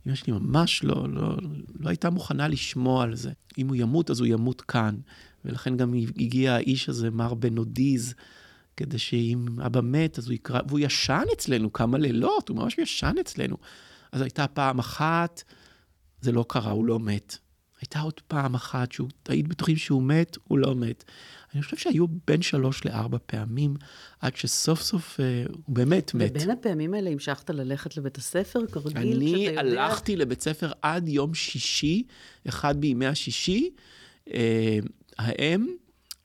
[0.05, 1.38] ואימא שלי ממש לא, לא,
[1.79, 3.31] לא הייתה מוכנה לשמוע על זה.
[3.57, 4.95] אם הוא ימות, אז הוא ימות כאן.
[5.45, 8.13] ולכן גם הגיע האיש הזה, מר בנודיז,
[8.77, 13.15] כדי שאם אבא מת, אז הוא יקרא, והוא ישן אצלנו כמה לילות, הוא ממש ישן
[13.19, 13.57] אצלנו.
[14.12, 15.43] אז הייתה פעם אחת,
[16.21, 17.38] זה לא קרה, הוא לא מת.
[17.81, 21.03] הייתה עוד פעם אחת שהוא, היית בטוחים שהוא מת, הוא לא מת.
[21.53, 23.75] אני חושב שהיו בין שלוש לארבע פעמים,
[24.21, 26.31] עד שסוף סוף אה, הוא באמת מת.
[26.35, 29.83] ובין הפעמים האלה המשכת ללכת לבית הספר, כרגיל, אני כשאתה יודע...
[29.83, 32.03] הלכתי לבית ספר עד יום שישי,
[32.47, 33.69] אחד בימי השישי.
[34.33, 34.79] אה,
[35.17, 35.67] האם,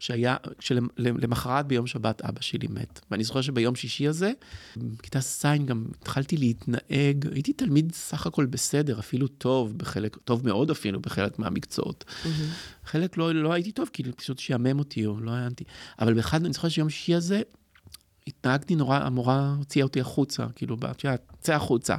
[0.05, 3.01] שהיה, שלמחרת ביום שבת אבא שלי מת.
[3.11, 4.33] ואני זוכר שביום שישי הזה,
[4.77, 10.71] בכיתה ז' גם התחלתי להתנהג, הייתי תלמיד סך הכל בסדר, אפילו טוב בחלק, טוב מאוד
[10.71, 12.05] אפילו בחלק מהמקצועות.
[12.85, 15.65] חלק לא, לא הייתי טוב, כי פשוט שיאמם אותי או לא הענתי.
[15.99, 17.43] אבל באחד, אני זוכר שיום שישי הזה,
[18.27, 21.97] התנהגתי נורא, המורה הוציאה אותי החוצה, כאילו, את יודעת, צא החוצה.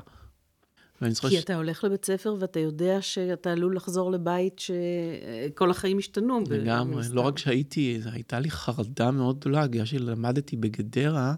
[1.02, 5.72] ואני זוכר כי ש- אתה הולך לבית ספר ואתה יודע שאתה עלול לחזור לבית שכל
[5.72, 6.44] החיים השתנו.
[6.50, 7.22] לגמרי, לא.
[7.22, 11.34] רק שהייתי, הייתה לי חרדה מאוד גדולה, בגלל שלמדתי בגדרה,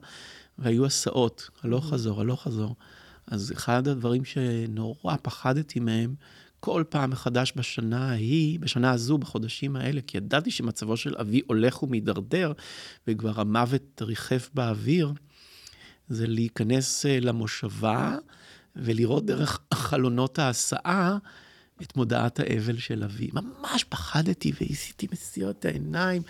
[0.59, 2.75] והיו הסעות, הלוך חזור, הלוך חזור.
[3.27, 6.15] אז אחד הדברים שנורא פחדתי מהם,
[6.59, 11.83] כל פעם מחדש בשנה ההיא, בשנה הזו, בחודשים האלה, כי ידעתי שמצבו של אבי הולך
[11.83, 12.51] ומידרדר,
[13.07, 15.13] וכבר המוות ריחף באוויר,
[16.09, 18.17] זה להיכנס אה, למושבה
[18.77, 21.17] ולראות דרך חלונות ההסעה
[21.81, 23.29] את מודעת האבל של אבי.
[23.33, 26.21] ממש פחדתי והסיתי מסיר את העיניים,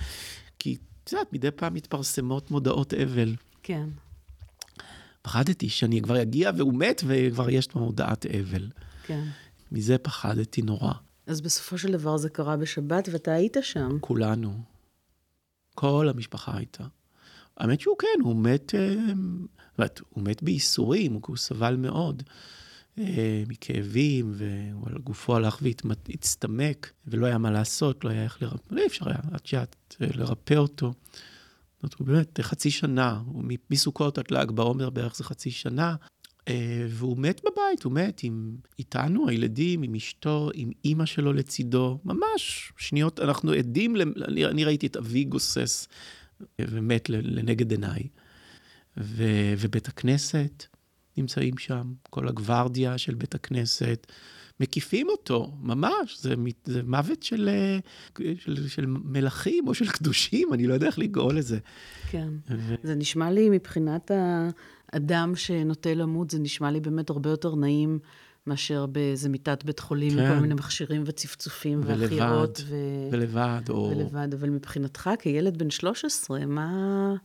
[0.60, 3.36] כי את יודעת, מדי פעם מתפרסמות מודעות אבל.
[3.64, 3.90] כן.
[5.22, 8.70] פחדתי שאני כבר אגיע והוא מת וכבר יש לו מודעת אבל.
[9.04, 9.24] כן.
[9.72, 10.94] מזה פחדתי נורא.
[11.28, 13.98] אז בסופו של דבר זה קרה בשבת ואתה היית שם.
[14.02, 14.64] כולנו.
[15.76, 16.84] כל המשפחה הייתה.
[17.58, 18.96] האמת שהוא כן, הוא מת, אה,
[19.78, 22.24] זאת הוא מת בייסורים, הוא סבל מאוד
[23.00, 29.10] אה, מכאבים, וגופו הלך והצטמק, ולא היה מה לעשות, לא היה איך לרפא, לא אפשר
[29.10, 30.94] היה, עד שאת אה, לרפא אותו.
[31.82, 33.22] זאת אומרת, הוא באמת חצי שנה,
[33.72, 35.96] מסוכות עד ל"ג בעומר בערך זה חצי שנה,
[36.90, 42.72] והוא מת בבית, הוא מת עם, איתנו, הילדים, עם אשתו, עם אימא שלו לצידו, ממש
[42.78, 45.88] שניות, אנחנו עדים, אני, ראיתי את אבי גוסס
[46.62, 48.08] ומת לנגד עיניי.
[48.98, 49.24] ו,
[49.58, 50.66] ובית הכנסת
[51.18, 54.08] נמצאים שם, כל הגוורדיה של בית הכנסת,
[54.60, 57.50] מקיפים אותו, ממש, זה, זה מוות של,
[58.40, 61.60] של, של מלכים או של קדושים, אני לא יודע איך לקרוא לזה.
[62.10, 62.30] כן.
[62.50, 64.12] ו- זה נשמע לי, מבחינת
[64.94, 68.00] האדם שנוטה למות, זה נשמע לי באמת הרבה יותר נעים
[68.48, 70.34] מאשר באיזה מיטת בית חולים, כן.
[70.36, 72.62] כל מיני מכשירים וצפצופים ולבד, והחייאות.
[72.66, 72.76] ו...
[73.12, 73.94] ולבד, או...
[73.96, 77.16] ולבד, אבל מבחינתך, כילד בן 13, מה...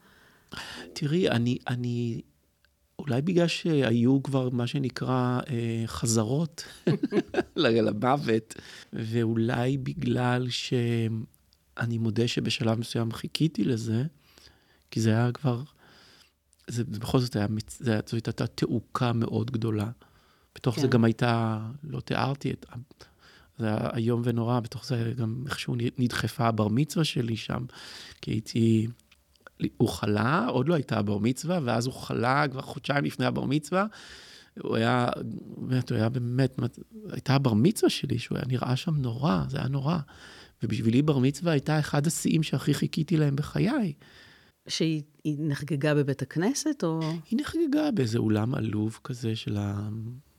[0.93, 2.21] תראי, אני, אני,
[2.99, 6.65] אולי בגלל שהיו כבר מה שנקרא אה, חזרות
[7.57, 8.55] למוות,
[8.93, 14.05] ואולי בגלל שאני מודה שבשלב מסוים חיכיתי לזה,
[14.91, 15.63] כי זה היה כבר,
[16.71, 19.91] זה בכל זאת זה, היה- זו הייתה תעוקה מאוד גדולה.
[20.55, 20.91] בתוך זה כן.
[20.91, 22.67] גם הייתה, לא תיארתי את,
[23.59, 27.65] זה היה איום ונורא, בתוך זה גם איכשהו נדחפה הבר מצווה שלי שם,
[28.21, 28.87] כי הייתי,
[29.77, 33.87] הוא חלה, עוד לא הייתה הבר מצווה, ואז הוא חלה כבר חודשיים לפני הבר מצווה.
[34.61, 35.09] הוא היה,
[35.57, 36.59] באמת, הוא היה באמת,
[37.11, 39.99] הייתה הבר מצווה שלי, שהוא היה נראה שם נורא, זה היה נורא.
[40.63, 43.93] ובשבילי בר מצווה הייתה אחד השיאים שהכי חיכיתי להם בחיי.
[44.69, 47.01] שהיא היא נחגגה בבית הכנסת, או...
[47.31, 49.57] היא נחגגה באיזה אולם עלוב כזה של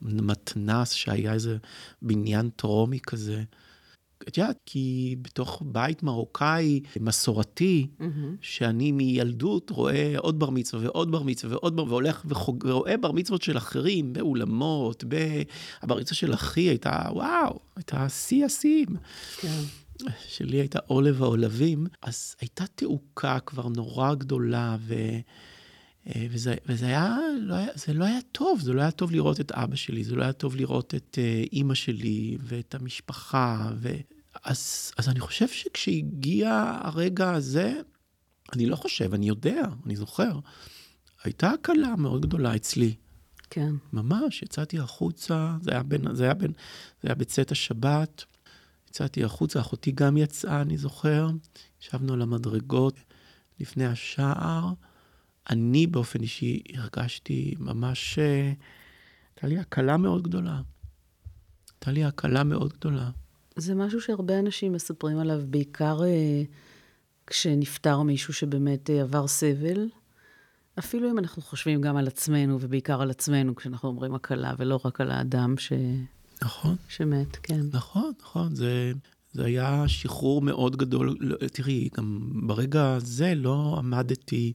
[0.02, 1.56] המתנ"ס, שהיה איזה
[2.02, 3.42] בניין טרומי כזה.
[4.28, 8.36] את יודעת, כי בתוך בית מרוקאי מסורתי, מהמם.
[8.40, 13.12] שאני מילדות רואה עוד בר מצווה ועוד בר מצווה ועוד בר, והולך וחוג, ורואה בר
[13.12, 15.42] מצוות של אחרים באולמות, ב...
[15.82, 18.88] הבר מצווה של אחי הייתה, וואו, הייתה שיא השיאים.
[19.40, 19.83] כן.
[20.28, 24.94] שלי הייתה עולב העולבים, אז הייתה תעוקה כבר נורא גדולה, ו...
[26.06, 29.40] אה, וזה, וזה היה, לא היה, זה לא היה טוב, זה לא היה טוב לראות
[29.40, 33.70] את אבא שלי, זה לא היה טוב לראות את uh, אימא שלי ואת המשפחה.
[33.76, 33.88] ו...
[34.44, 37.80] אז, אז אני חושב שכשהגיע הרגע הזה,
[38.52, 40.38] אני לא חושב, אני יודע, אני זוכר,
[41.24, 42.94] הייתה הקלה מאוד גדולה אצלי.
[43.50, 43.74] כן.
[43.92, 46.52] ממש, יצאתי החוצה, זה היה, בין, זה היה, בין,
[47.02, 48.24] זה היה בצאת השבת,
[48.94, 51.28] יצאתי החוצה, אחותי גם יצאה, אני זוכר,
[51.82, 52.94] ישבנו על המדרגות
[53.60, 54.72] לפני השער.
[55.50, 58.52] אני באופן אישי הרגשתי ממש, אה,
[59.34, 60.60] הייתה לי הקלה מאוד גדולה.
[61.72, 63.10] הייתה לי הקלה מאוד גדולה.
[63.56, 66.42] זה משהו שהרבה אנשים מספרים עליו, בעיקר אה,
[67.26, 69.88] כשנפטר מישהו שבאמת אה, עבר סבל.
[70.78, 75.00] אפילו אם אנחנו חושבים גם על עצמנו, ובעיקר על עצמנו, כשאנחנו אומרים הקלה, ולא רק
[75.00, 75.72] על האדם ש...
[76.42, 77.60] נכון, שמת, כן.
[77.72, 78.92] נכון, נכון, זה,
[79.32, 81.16] זה היה שחרור מאוד גדול.
[81.20, 84.52] לא, תראי, גם ברגע הזה לא עמדתי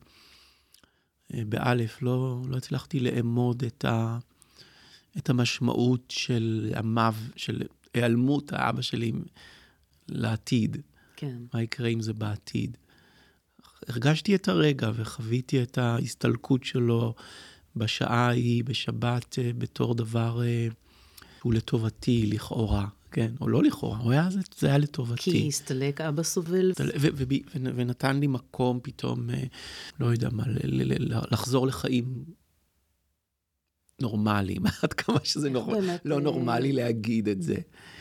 [1.34, 4.18] אה, באלף, לא, לא הצלחתי לאמוד את, ה,
[5.18, 7.62] את המשמעות של המב, של
[7.94, 9.12] היעלמות האבא שלי
[10.08, 10.78] לעתיד.
[11.16, 11.38] כן.
[11.54, 12.78] מה יקרה עם זה בעתיד.
[13.88, 17.14] הרגשתי את הרגע וחוויתי את ההסתלקות שלו
[17.76, 20.42] בשעה ההיא, בשבת, אה, בתור דבר
[21.40, 22.88] שהוא לטובתי, לכאורה.
[23.12, 25.32] כן, או לא לכאורה, הוא היה, זה, זה היה לטובתי.
[25.32, 26.72] כי הסתלק, אבא סובל.
[26.80, 29.44] ו- ו- ו- ו- ונתן לי מקום פתאום, אה,
[30.00, 32.24] לא יודע מה, ל- ל- ל- לחזור לחיים
[34.02, 35.72] נורמליים, עד כמה שזה נור...
[35.72, 37.56] באמת, לא אה, נורמלי להגיד את זה.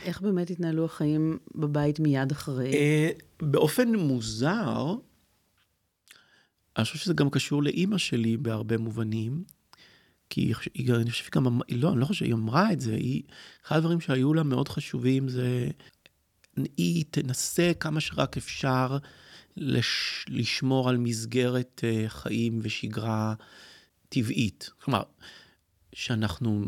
[0.04, 2.72] איך באמת התנהלו החיים בבית מיד אחרי?
[2.72, 3.10] אה,
[3.42, 4.94] באופן מוזר,
[6.76, 9.44] אני חושב שזה גם קשור לאימא שלי בהרבה מובנים,
[10.30, 13.22] כי היא היא, אני חושב שגם, לא, אני לא חושב, היא אמרה את זה, היא,
[13.66, 15.68] אחד הדברים שהיו לה מאוד חשובים זה,
[16.76, 18.98] היא תנסה כמה שרק אפשר
[19.56, 23.34] לש, לשמור על מסגרת אה, חיים ושגרה
[24.08, 24.70] טבעית.
[24.78, 25.02] כלומר,
[25.92, 26.64] שאנחנו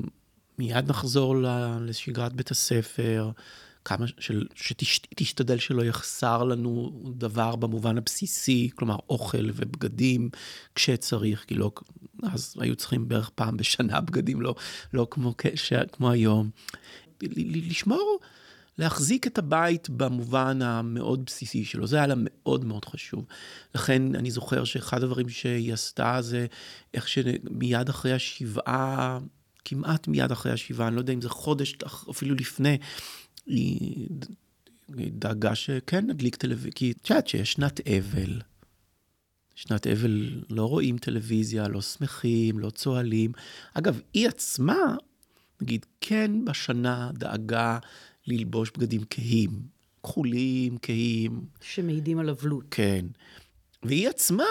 [0.59, 1.37] מיד נחזור
[1.81, 3.31] לשגרת בית הספר,
[3.85, 10.31] כמה של, שתשתדל שלא יחסר לנו דבר במובן הבסיסי, כלומר אוכל ובגדים
[10.75, 11.73] כשצריך, כי לא,
[12.23, 14.55] אז היו צריכים בערך פעם בשנה בגדים, לא,
[14.93, 16.51] לא כמו, כש, כמו היום.
[17.47, 18.19] לשמור,
[18.79, 23.27] להחזיק את הבית במובן המאוד בסיסי שלו, זה היה לה מאוד מאוד חשוב.
[23.75, 26.47] לכן אני זוכר שאחד הדברים שהיא עשתה זה
[26.95, 29.19] איך שמיד אחרי השבעה,
[29.65, 31.77] כמעט מיד אחרי השבעה, אני לא יודע אם זה חודש,
[32.11, 32.79] אפילו לפני,
[33.47, 34.09] היא
[34.91, 38.41] דאגה שכן נדליק טלוויזיה, כי את יודעת שיש שנת אבל.
[39.55, 43.33] שנת אבל לא רואים טלוויזיה, לא שמחים, לא צוהלים.
[43.75, 44.97] אגב, היא עצמה,
[45.61, 47.79] נגיד, כן בשנה דאגה
[48.27, 49.51] ללבוש בגדים כהים,
[50.03, 52.65] כחולים, כהים, שמעידים על אבלות.
[52.71, 53.07] כן.
[53.83, 54.45] והיא עצמה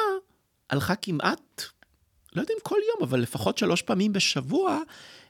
[0.70, 1.64] הלכה כמעט,
[2.36, 4.80] לא יודע אם כל יום, אבל לפחות שלוש פעמים בשבוע,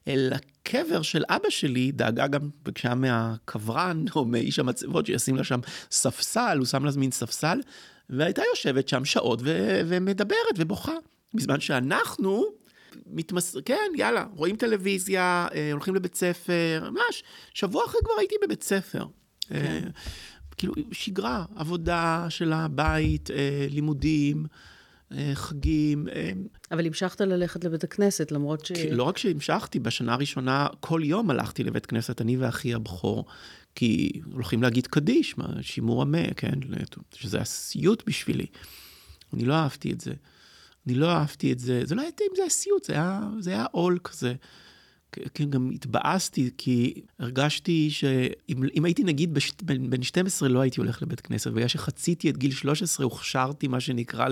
[0.08, 5.60] אל הקבר של אבא שלי, דאגה גם, ביקשה מהקברן או מאיש המצבות שישים לה שם
[5.92, 7.60] ספסל, הוא שם לה מין ספסל,
[8.10, 10.94] והייתה יושבת שם שעות ו- ומדברת ובוכה.
[11.34, 12.46] בזמן שאנחנו,
[13.06, 13.56] מתמס...
[13.66, 19.06] כן, יאללה, רואים טלוויזיה, אה, הולכים לבית ספר, ממש, שבוע אחרי כבר הייתי בבית ספר.
[19.42, 19.90] כן.
[20.58, 24.79] כאילו, שגרה, עבודה של הבית, אה, לימודים, אה,
[25.34, 26.08] חגים.
[26.08, 26.32] אה,
[26.72, 28.72] אבל המשכת ללכת לבית הכנסת, למרות ש...
[28.72, 33.26] לא רק שהמשכתי, בשנה הראשונה כל יום הלכתי לבית כנסת, אני ואחי הבכור,
[33.76, 36.54] כי הולכים להגיד קדיש, מה, שימור המה, כן?
[37.14, 38.46] שזה היה סיוט בשבילי.
[39.34, 40.14] אני לא אהבתי את זה.
[40.88, 43.50] אני לא אהבתי את זה, זה לא היה אם זה היה סיוט, זה היה, זה
[43.50, 44.34] היה עול כזה.
[45.34, 51.02] כן, גם התבאסתי, כי הרגשתי שאם הייתי נגיד בש, בן, בן 12 לא הייתי הולך
[51.02, 54.28] לבית כנסת, בגלל שחציתי את גיל 13 הוכשרתי מה שנקרא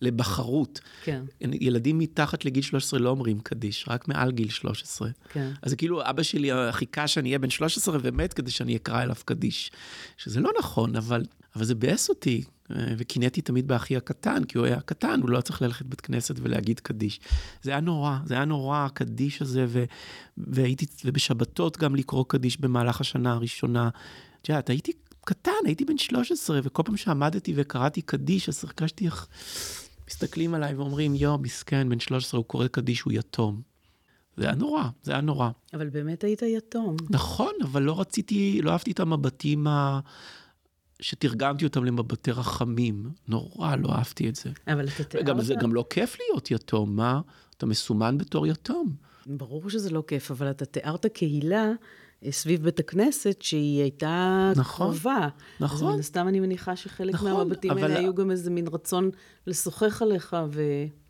[0.00, 0.80] לבחרות.
[1.04, 1.22] כן.
[1.40, 5.08] ילדים מתחת לגיל 13 לא אומרים קדיש, רק מעל גיל 13.
[5.28, 5.52] כן.
[5.62, 9.16] אז זה כאילו אבא שלי חיכה שאני אהיה בן 13 ומת כדי שאני אקרא אליו
[9.24, 9.70] קדיש.
[10.16, 11.24] שזה לא נכון, אבל,
[11.56, 15.62] אבל זה ביאס אותי, וקינאתי תמיד באחי הקטן, כי הוא היה קטן, הוא לא צריך
[15.62, 17.20] ללכת בית כנסת ולהגיד קדיש.
[17.62, 19.84] זה היה נורא, זה היה נורא, הקדיש הזה, ו,
[20.36, 23.88] והייתי, ובשבתות גם לקרוא קדיש במהלך השנה הראשונה.
[24.42, 24.92] את יודעת, הייתי
[25.24, 29.28] קטן, הייתי בן 13, וכל פעם שעמדתי וקראתי קדיש, אז הרגשתי איך
[30.08, 33.62] מסתכלים עליי ואומרים, יואו, מסכן, בן 13, הוא קורא קדיש, הוא יתום.
[34.36, 35.50] זה היה נורא, זה היה נורא.
[35.74, 36.96] אבל באמת היית יתום.
[37.10, 40.00] נכון, אבל לא רציתי, לא אהבתי את המבטים ה...
[41.00, 43.10] שתרגמתי אותם למבטי רחמים.
[43.28, 44.50] נורא לא אהבתי את זה.
[44.68, 45.26] אבל אתה תיארת...
[45.26, 47.20] גם זה גם לא כיף להיות יתום, מה?
[47.56, 48.94] אתה מסומן בתור יתום.
[49.26, 51.72] ברור שזה לא כיף, אבל אתה תיארת קהילה
[52.30, 55.28] סביב בית הכנסת שהיא הייתה נכון, קרובה.
[55.60, 55.88] נכון.
[55.88, 57.82] אז מן הסתם אני מניחה שחלק נכון, מהמבטים אבל...
[57.82, 59.10] האלה היו גם איזה מין רצון
[59.46, 60.62] לשוחח עליך ו...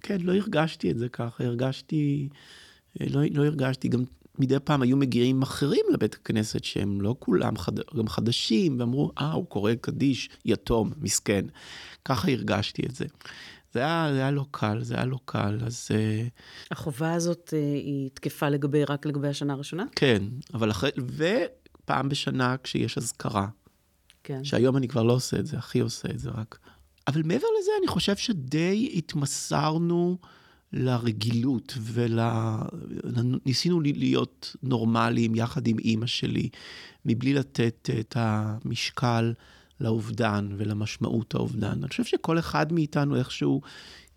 [0.03, 2.29] כן, לא הרגשתי את זה ככה, הרגשתי...
[3.01, 4.05] לא, לא הרגשתי, גם
[4.39, 7.73] מדי פעם היו מגיעים אחרים לבית הכנסת שהם לא כולם חד...
[7.97, 11.45] גם חדשים, ואמרו, אה, הוא קורא קדיש, יתום, מסכן.
[12.05, 13.07] ככה הרגשתי את זה.
[13.73, 15.89] זה היה, זה היה לא קל, זה היה לא קל, אז...
[16.71, 19.85] החובה הזאת היא תקפה לגבי, רק לגבי השנה הראשונה?
[19.97, 20.23] כן,
[20.55, 20.91] אבל אחרי...
[20.99, 23.49] ופעם בשנה כשיש אזכרה.
[24.25, 24.45] כן.
[24.45, 26.59] שהיום אני כבר לא עושה את זה, אחי עושה את זה רק.
[27.07, 30.19] אבל מעבר לזה, אני חושב שדי התמסרנו
[30.73, 36.49] לרגילות וניסינו להיות נורמליים יחד עם אימא שלי,
[37.05, 39.33] מבלי לתת את המשקל
[39.81, 41.71] לאובדן ולמשמעות האובדן.
[41.71, 43.61] אני חושב שכל אחד מאיתנו איכשהו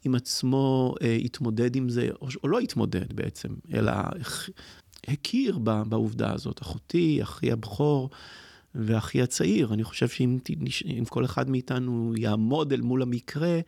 [0.05, 3.91] עם עצמו אה, התמודד עם זה, או, או לא התמודד בעצם, אלא
[5.07, 6.61] הכיר בעובדה הזאת.
[6.61, 8.09] אחותי, אחי הבכור,
[8.75, 9.73] ואחי הצעיר.
[9.73, 13.59] אני חושב שאם כל אחד מאיתנו יעמוד אל מול המקרה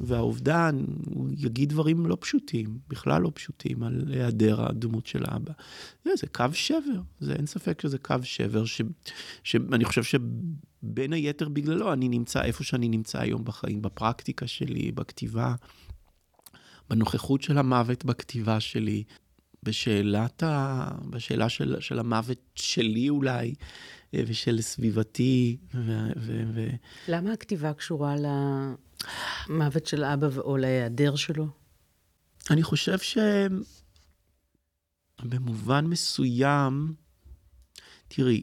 [0.00, 5.52] והאובדן, הוא יגיד דברים לא פשוטים, בכלל לא פשוטים, על היעדר הדמות של האבא.
[6.04, 8.80] זה, זה קו שבר, זה אין ספק שזה קו שבר, ש,
[9.44, 15.54] שאני חושב שבין היתר בגללו אני נמצא איפה שאני נמצא היום בחיים, בפרקטיקה שלי, בכתיבה,
[16.90, 19.04] בנוכחות של המוות בכתיבה שלי.
[19.62, 20.88] בשאלת ה...
[21.10, 23.54] בשאלה של, של המוות שלי אולי,
[24.14, 25.56] ושל סביבתי.
[25.74, 26.68] ו, ו, ו...
[27.08, 28.14] למה הכתיבה קשורה
[29.48, 31.46] למוות של אבא או להיעדר שלו?
[32.50, 32.98] אני חושב
[35.22, 36.94] שבמובן מסוים,
[38.08, 38.42] תראי,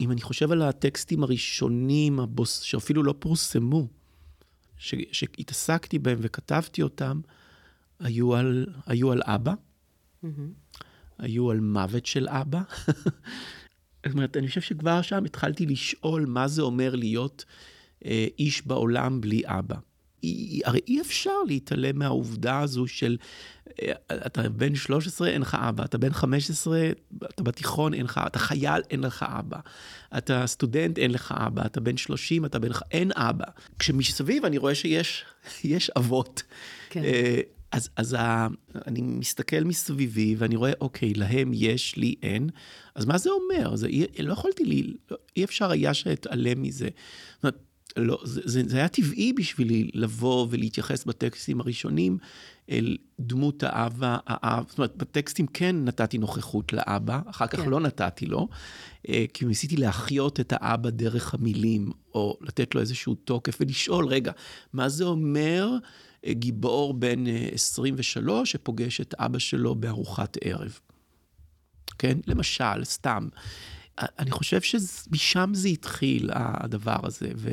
[0.00, 3.88] אם אני חושב על הטקסטים הראשונים, הבוס, שאפילו לא פורסמו,
[4.78, 7.20] ש, שהתעסקתי בהם וכתבתי אותם,
[7.98, 10.28] היו על, היו על אבא, mm-hmm.
[11.18, 12.60] היו על מוות של אבא.
[14.06, 17.44] זאת אומרת, אני חושב שכבר שם התחלתי לשאול מה זה אומר להיות
[18.04, 19.76] אה, איש בעולם בלי אבא.
[20.64, 23.16] הרי אי אפשר להתעלם מהעובדה הזו של,
[23.82, 23.92] אה,
[24.26, 26.90] אתה בן 13, אין לך אבא, אתה בן 15,
[27.24, 29.58] אתה בתיכון, אין לך, אתה חייל, אין לך אבא,
[30.18, 33.44] אתה סטודנט, אין לך אבא, אתה בן 30, אתה בן, אין אבא.
[33.78, 35.24] כשמסביב אני רואה שיש
[35.98, 36.42] אבות.
[36.90, 37.04] כן.
[37.04, 37.40] אה,
[37.76, 38.46] אז, אז ה,
[38.86, 42.48] אני מסתכל מסביבי ואני רואה, אוקיי, להם יש, לי אין,
[42.94, 43.76] אז מה זה אומר?
[43.76, 46.88] זה, לא יכולתי לי, לא, אי אפשר היה שאתעלם מזה.
[47.34, 47.58] זאת אומרת,
[47.96, 52.18] לא, זה, זה, זה היה טבעי בשבילי לבוא ולהתייחס בטקסטים הראשונים
[52.70, 57.70] אל דמות האבא, האב, זאת אומרת, בטקסטים כן נתתי נוכחות לאבא, אחר כך כן.
[57.70, 58.48] לא נתתי לו,
[59.08, 64.32] אה, כי ניסיתי להחיות את האבא דרך המילים, או לתת לו איזשהו תוקף ולשאול, רגע,
[64.72, 65.70] מה זה אומר
[66.30, 70.78] גיבור בן 23 אה, שפוגש את אבא שלו בארוחת ערב.
[71.98, 72.18] כן?
[72.26, 73.28] למשל, סתם.
[73.98, 77.50] אני חושב שמשם זה התחיל, הדבר הזה, ו...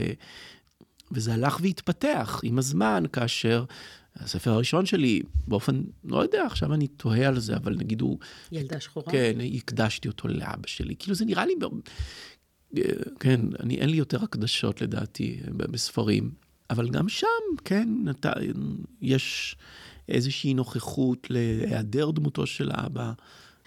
[1.11, 3.65] וזה הלך והתפתח עם הזמן, כאשר
[4.15, 8.17] הספר הראשון שלי, באופן, לא יודע, עכשיו אני תוהה על זה, אבל נגיד הוא...
[8.51, 9.11] ילדה שחורה?
[9.11, 10.95] כן, הקדשתי אותו לאבא שלי.
[10.99, 11.53] כאילו, זה נראה לי...
[12.77, 12.81] אה,
[13.19, 16.31] כן, אני, אין לי יותר הקדשות לדעתי בספרים.
[16.73, 17.27] אבל גם שם,
[17.65, 18.31] כן, אתה,
[19.01, 19.55] יש
[20.09, 23.13] איזושהי נוכחות להיעדר דמותו של האבא.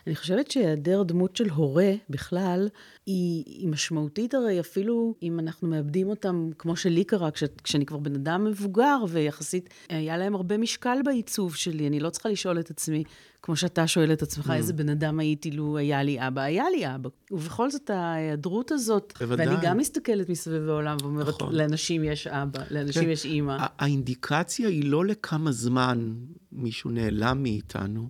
[0.07, 2.69] אני חושבת שהיעדר דמות של הורה בכלל,
[3.07, 7.99] היא, היא משמעותית הרי אפילו אם אנחנו מאבדים אותם, כמו שלי קרה, כש, כשאני כבר
[7.99, 11.87] בן אדם מבוגר, ויחסית היה להם הרבה משקל בעיצוב שלי.
[11.87, 13.05] אני לא צריכה לשאול את עצמי,
[13.43, 14.53] כמו שאתה שואל את עצמך, mm.
[14.53, 16.43] איזה בן אדם הייתי לו היה לי אבא.
[16.43, 17.09] היה לי אבא.
[17.31, 19.49] ובכל זאת, ההיעדרות הזאת, בוודאי.
[19.49, 21.55] ואני גם מסתכלת מסביב העולם ואומרת, נכון.
[21.55, 23.11] לאנשים יש אבא, לאנשים כן.
[23.11, 23.57] יש אימא.
[23.79, 26.15] האינדיקציה היא לא לכמה זמן
[26.53, 28.09] מישהו נעלם מאיתנו,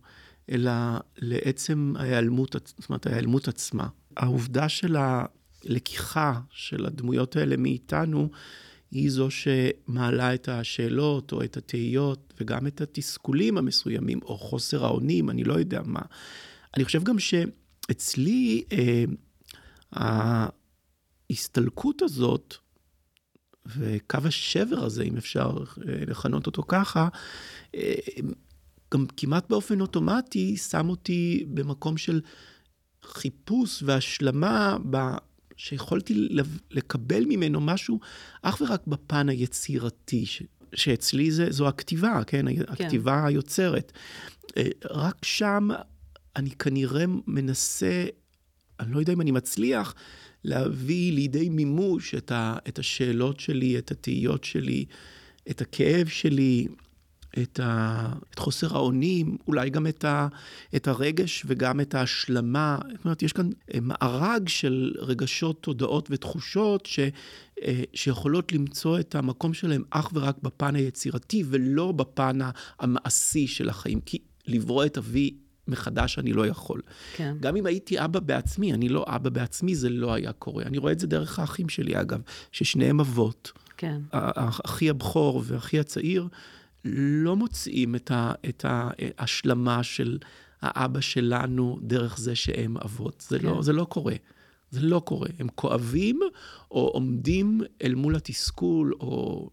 [0.51, 0.73] אלא
[1.17, 3.89] לעצם ההיעלמות, זאת אומרת, ההיעלמות עצמה.
[4.17, 8.31] העובדה של הלקיחה של הדמויות האלה מאיתנו,
[8.91, 15.31] היא זו שמעלה את השאלות או את התהיות וגם את התסכולים המסוימים, או חוסר האונים,
[15.31, 16.03] אני לא יודע מה.
[16.77, 19.05] אני חושב גם שאצלי אה,
[21.31, 22.55] ההסתלקות הזאת,
[23.67, 25.51] וקו השבר הזה, אם אפשר
[25.89, 27.09] אה, לכנות אותו ככה,
[27.75, 27.95] אה,
[28.95, 32.21] גם כמעט באופן אוטומטי שם אותי במקום של
[33.03, 34.97] חיפוש והשלמה ב...
[35.57, 36.29] שיכולתי
[36.71, 38.01] לקבל ממנו משהו
[38.43, 40.43] אך ורק בפן היצירתי, ש...
[40.75, 42.55] שאצלי זה, זו הכתיבה, כן?
[42.55, 42.63] כן?
[42.69, 43.93] הכתיבה היוצרת.
[44.57, 45.69] אה, רק שם
[46.37, 48.05] אני כנראה מנסה,
[48.81, 49.95] אני לא יודע אם אני מצליח,
[50.45, 52.57] להביא לידי מימוש את, ה...
[52.69, 54.85] את השאלות שלי, את התהיות שלי,
[55.51, 56.67] את הכאב שלי,
[57.43, 60.29] את, ה, את חוסר האונים, אולי גם את, ה,
[60.77, 62.79] את הרגש וגם את ההשלמה.
[62.97, 67.01] זאת אומרת, יש כאן אה, מארג של רגשות, תודעות ותחושות ש,
[67.63, 72.39] אה, שיכולות למצוא את המקום שלהם אך ורק בפן היצירתי ולא בפן
[72.81, 74.01] המעשי של החיים.
[74.01, 75.35] כי לברוא את אבי
[75.69, 76.81] מחדש אני לא יכול.
[77.17, 77.37] כן.
[77.41, 80.65] גם אם הייתי אבא בעצמי, אני לא אבא בעצמי, זה לא היה קורה.
[80.65, 82.21] אני רואה את זה דרך האחים שלי, אגב,
[82.53, 83.53] ששניהם אבות.
[83.77, 84.01] כן.
[84.65, 86.29] אחי הבכור ואחי הצעיר.
[86.95, 90.19] לא מוצאים את, ה, את ההשלמה של
[90.63, 93.25] האבא שלנו דרך זה שהם אבות.
[93.29, 93.49] זה, לא, כן.
[93.49, 94.15] לא, זה לא קורה.
[94.71, 95.29] זה לא קורה.
[95.39, 96.21] הם כואבים
[96.71, 99.51] או עומדים אל מול התסכול, או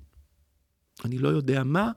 [1.05, 1.91] אני לא יודע מה,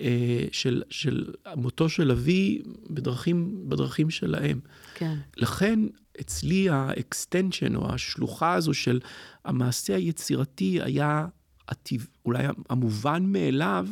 [0.00, 4.60] אה, של, של מותו של אבי בדרכים, בדרכים שלהם.
[4.94, 5.14] כן.
[5.36, 5.80] לכן,
[6.20, 9.00] אצלי ה extension, או השלוחה הזו של
[9.44, 11.26] המעשה היצירתי, היה
[11.68, 13.86] הטבע, אולי המובן מאליו,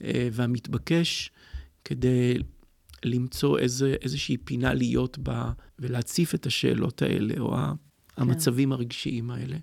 [0.00, 1.30] והמתבקש
[1.84, 2.38] כדי
[3.04, 7.56] למצוא איזה, איזושהי פינה להיות בה ולהציף את השאלות האלה, או
[8.16, 9.56] המצבים הרגשיים האלה.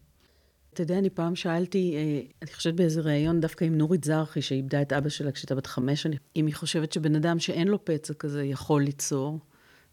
[0.73, 4.81] אתה יודע, אני פעם שאלתי, אה, אני חושבת באיזה ראיון דווקא עם נורית זרחי, שאיבדה
[4.81, 8.43] את אבא שלה כשהייתה בת חמש, אם היא חושבת שבן אדם שאין לו פצע כזה
[8.43, 9.39] יכול ליצור.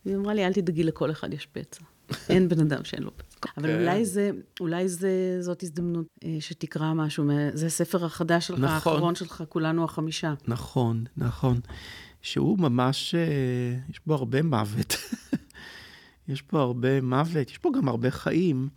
[0.05, 1.85] היא אמרה לי, אל תדאגי, לכל אחד יש פצע.
[2.29, 3.51] אין בן אדם שאין לו פצע.
[3.57, 3.81] אבל כן.
[3.81, 4.31] אולי זה,
[4.61, 7.25] אולי זה, זאת הזדמנות אה, שתקרא משהו.
[7.55, 8.93] זה הספר החדש שלך, נכון.
[8.93, 10.35] האחרון שלך, כולנו החמישה.
[10.49, 11.61] נכון, נכון.
[12.23, 14.97] שהוא ממש, אה, יש בו הרבה מוות.
[16.29, 18.69] יש פה הרבה מוות, יש פה גם הרבה חיים.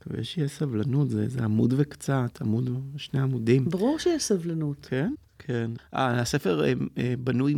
[0.00, 3.64] מקווה שיהיה סבלנות, זה, זה עמוד וקצת, עמוד, שני עמודים.
[3.64, 4.86] ברור שיש סבלנות.
[4.90, 5.12] כן,
[5.46, 5.70] כן.
[5.94, 7.54] אה, הספר אה, אה, בנוי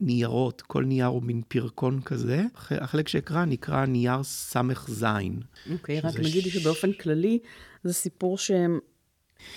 [0.00, 2.44] מניירות, כל נייר הוא מין פרקון כזה.
[2.54, 4.20] הח- החלק שאקרא נקרא נייר
[4.88, 5.40] זין.
[5.72, 7.38] אוקיי, רק נגיד ש- שבאופן כללי,
[7.84, 8.38] זה סיפור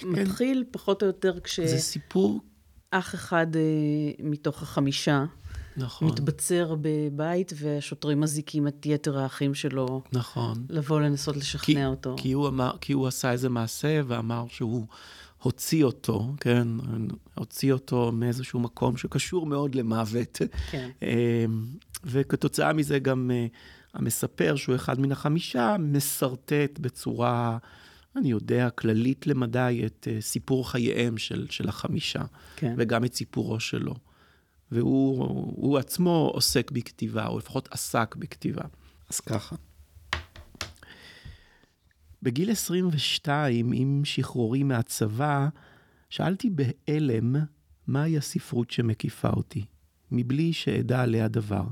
[0.01, 1.33] שמתחיל פחות או יותר
[1.65, 2.39] זה סיפור,
[2.91, 3.61] כשאח אחד אה,
[4.23, 5.25] מתוך החמישה
[5.77, 10.65] נכון, מתבצר בבית, והשוטרים מזיקים את יתר האחים שלו נכון.
[10.69, 12.15] לבוא לנסות לשכנע אותו.
[12.17, 14.85] כי הוא, אמר, כי הוא עשה איזה מעשה ואמר שהוא
[15.43, 16.67] הוציא אותו, כן?
[17.35, 20.41] הוציא אותו מאיזשהו מקום שקשור מאוד למוות.
[20.71, 20.89] כן.
[21.03, 21.45] אה,
[22.03, 23.47] וכתוצאה מזה גם אה,
[23.93, 27.57] המספר, שהוא אחד מן החמישה, משרטט בצורה,
[28.15, 32.21] אני יודע, כללית למדי, את אה, סיפור חייהם של, של החמישה,
[32.55, 32.75] כן.
[32.77, 33.95] וגם את סיפורו שלו.
[34.71, 35.25] והוא
[35.55, 38.63] הוא עצמו עוסק בכתיבה, או לפחות עסק בכתיבה.
[39.09, 39.55] אז ככה.
[42.23, 45.47] בגיל 22, עם שחרורי מהצבא,
[46.09, 47.35] שאלתי בהלם
[47.87, 49.65] מהי הספרות שמקיפה אותי,
[50.11, 51.63] מבלי שאדע עליה דבר.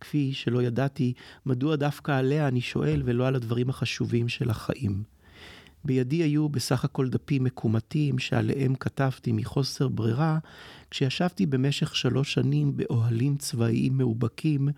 [0.00, 1.12] כפי שלא ידעתי
[1.46, 5.02] מדוע דווקא עליה אני שואל ולא על הדברים החשובים של החיים.
[5.84, 10.38] בידי היו בסך הכל דפים מקומטים שעליהם כתבתי מחוסר ברירה,
[10.90, 14.68] כשישבתי במשך שלוש שנים באוהלים צבאיים מאובקים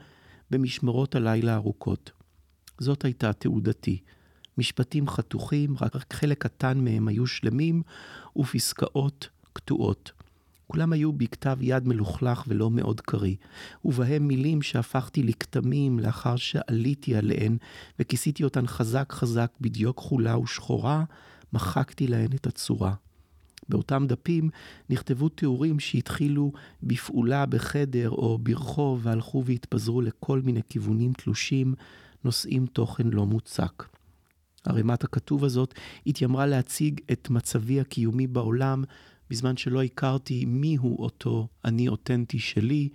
[0.50, 2.10] במשמרות הלילה ארוכות.
[2.78, 4.00] זאת הייתה תעודתי.
[4.58, 7.82] משפטים חתוכים, רק חלק קטן מהם היו שלמים,
[8.36, 10.12] ופסקאות קטועות.
[10.66, 13.36] כולם היו בכתב יד מלוכלך ולא מאוד קריא,
[13.84, 17.56] ובהם מילים שהפכתי לכתמים לאחר שעליתי עליהן,
[17.98, 21.04] וכיסיתי אותן חזק חזק בדיו כחולה ושחורה,
[21.52, 22.94] מחקתי להן את הצורה.
[23.68, 24.50] באותם דפים
[24.90, 26.52] נכתבו תיאורים שהתחילו
[26.82, 31.74] בפעולה בחדר או ברחוב והלכו והתפזרו לכל מיני כיוונים תלושים,
[32.24, 33.95] נושאים תוכן לא מוצק.
[34.68, 35.74] ערימת הכתוב הזאת
[36.06, 38.84] התיימרה להציג את מצבי הקיומי בעולם,
[39.30, 42.88] בזמן שלא הכרתי מיהו אותו אני אותנטי שלי,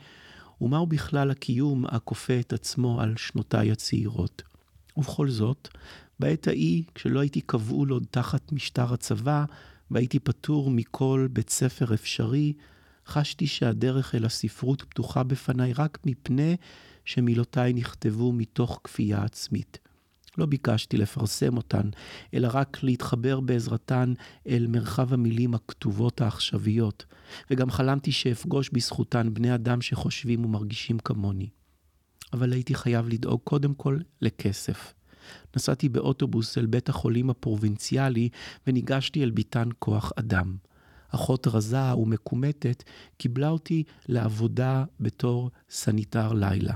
[0.62, 4.42] ומהו בכלל הקיום הכופה את עצמו על שנותיי הצעירות.
[4.98, 5.68] ובכל זאת,
[6.20, 9.46] בעת ההיא, כשלא הייתי כבול עוד תחת משטר הצבא,
[9.92, 12.54] והייתי פטור מכל בית ספר אפשרי,
[13.08, 16.56] חשתי שהדרך אל הספרות פתוחה בפניי רק מפני
[17.06, 19.78] שמילותיי נכתבו מתוך כפייה עצמית.
[20.38, 21.90] לא ביקשתי לפרסם אותן,
[22.34, 24.14] אלא רק להתחבר בעזרתן
[24.48, 27.06] אל מרחב המילים הכתובות העכשוויות,
[27.52, 31.50] וגם חלמתי שאפגוש בזכותן בני אדם שחושבים ומרגישים כמוני.
[32.34, 34.94] אבל הייתי חייב לדאוג קודם כל לכסף.
[35.56, 38.30] נסעתי באוטובוס אל בית החולים הפרובינציאלי
[38.68, 40.56] וניגשתי אל ביתן כוח אדם.
[41.10, 42.84] אחות רזה ומקומטת
[43.18, 46.76] קיבלה אותי לעבודה בתור סניטר לילה.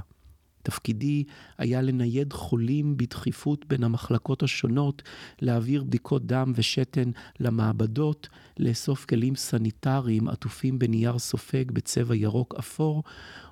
[0.66, 1.24] תפקידי
[1.58, 5.02] היה לנייד חולים בדחיפות בין המחלקות השונות,
[5.42, 13.04] להעביר בדיקות דם ושתן למעבדות, לאסוף כלים סניטריים עטופים בנייר סופג בצבע ירוק אפור,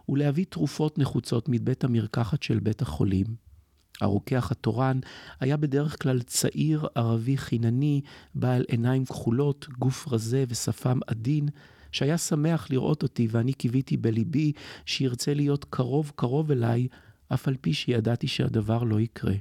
[0.10, 3.26] ולהביא תרופות נחוצות מבית המרקחת של בית החולים.
[4.02, 5.00] הרוקח התורן
[5.40, 8.02] היה בדרך כלל צעיר ערבי חינני,
[8.36, 11.50] בעל עיניים כחולות, גוף רזה ושפם עדין,
[11.94, 14.52] שהיה שמח לראות אותי ואני קיוויתי בליבי
[14.86, 16.88] שירצה להיות קרוב קרוב אליי,
[17.34, 19.36] אף על פי שידעתי שהדבר לא יקרה.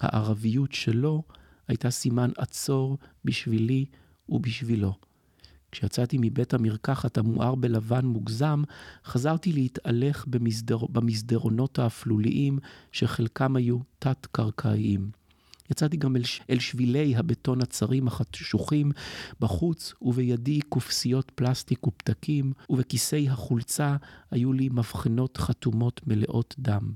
[0.00, 1.22] הערביות שלו
[1.68, 3.84] הייתה סימן עצור בשבילי
[4.28, 4.94] ובשבילו.
[5.72, 8.62] כשיצאתי מבית המרקחת המואר בלבן מוגזם,
[9.04, 10.78] חזרתי להתהלך במסדר...
[10.78, 12.58] במסדרונות האפלוליים,
[12.92, 15.19] שחלקם היו תת-קרקעיים.
[15.70, 16.22] יצאתי גם אל.
[16.50, 18.92] אל שבילי הבטון הצרים החשוכים
[19.40, 23.96] בחוץ, ובידי כופסיות פלסטיק ופתקים, ובכיסי החולצה
[24.30, 26.92] היו לי מבחנות חתומות מלאות דם.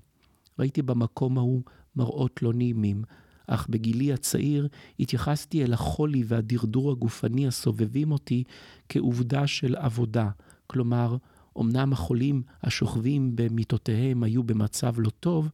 [0.58, 1.62] ראיתי במקום ההוא
[1.96, 3.02] מראות לא נעימים,
[3.46, 4.68] אך בגילי הצעיר
[5.00, 8.44] התייחסתי אל החולי והדרדור הגופני הסובבים אותי
[8.88, 10.30] כעובדה של עבודה.
[10.66, 11.16] כלומר,
[11.60, 15.48] אמנם החולים השוכבים במיטותיהם היו במצב לא טוב,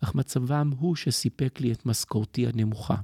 [0.00, 2.96] אך מצבם הוא שסיפק לי את משכורתי הנמוכה.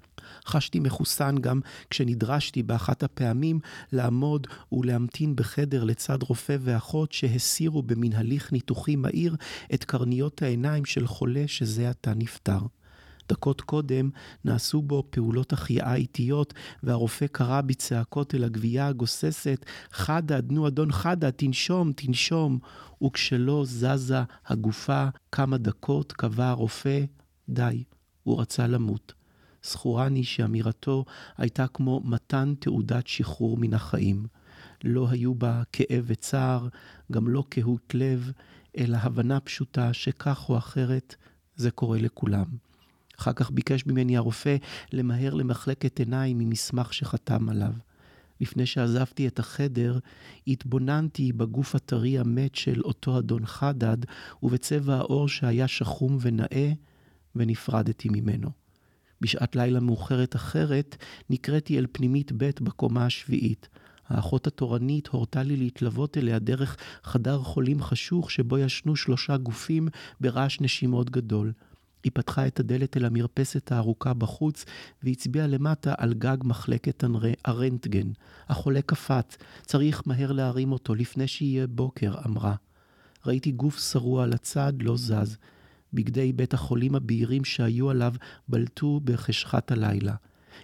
[0.46, 3.60] חשתי מחוסן גם כשנדרשתי באחת הפעמים
[3.92, 9.36] לעמוד ולהמתין בחדר לצד רופא ואחות שהסירו במין הליך ניתוחי מהיר
[9.74, 12.58] את קרניות העיניים של חולה שזה עתה נפטר.
[13.28, 14.10] דקות קודם
[14.44, 21.30] נעשו בו פעולות החייאה איטיות, והרופא קרא בצעקות אל הגבייה הגוססת, חדד, נו אדון חדד,
[21.30, 22.58] תנשום, תנשום.
[23.04, 27.04] וכשלא זזה הגופה כמה דקות, קבע הרופא,
[27.48, 27.84] די,
[28.22, 29.12] הוא רצה למות.
[29.64, 31.04] זכורני שאמירתו
[31.36, 34.26] הייתה כמו מתן תעודת שחרור מן החיים.
[34.84, 36.68] לא היו בה כאב וצער,
[37.12, 38.32] גם לא קהות לב,
[38.78, 41.14] אלא הבנה פשוטה שכך או אחרת
[41.56, 42.44] זה קורה לכולם.
[43.18, 44.56] אחר כך ביקש ממני הרופא
[44.92, 47.72] למהר למחלקת עיניים ממסמך שחתם עליו.
[48.42, 49.98] לפני שעזבתי את החדר,
[50.46, 53.96] התבוננתי בגוף הטרי המת של אותו אדון חדד,
[54.42, 56.72] ובצבע האור שהיה שחום ונאה,
[57.36, 58.50] ונפרדתי ממנו.
[59.20, 60.96] בשעת לילה מאוחרת אחרת,
[61.30, 63.68] נקראתי אל פנימית ב' בקומה השביעית.
[64.08, 69.88] האחות התורנית הורתה לי להתלוות אליה דרך חדר חולים חשוך שבו ישנו שלושה גופים
[70.20, 71.52] ברעש נשימות גדול.
[72.04, 74.64] היא פתחה את הדלת אל המרפסת הארוכה בחוץ
[75.02, 77.04] והצביעה למטה על גג מחלקת
[77.44, 78.10] הרנטגן.
[78.48, 82.54] החולה קפץ, צריך מהר להרים אותו לפני שיהיה בוקר, אמרה.
[83.26, 85.36] ראיתי גוף שרוע על הצד, לא זז.
[85.92, 88.14] בגדי בית החולים הבהירים שהיו עליו
[88.48, 90.14] בלטו בחשכת הלילה.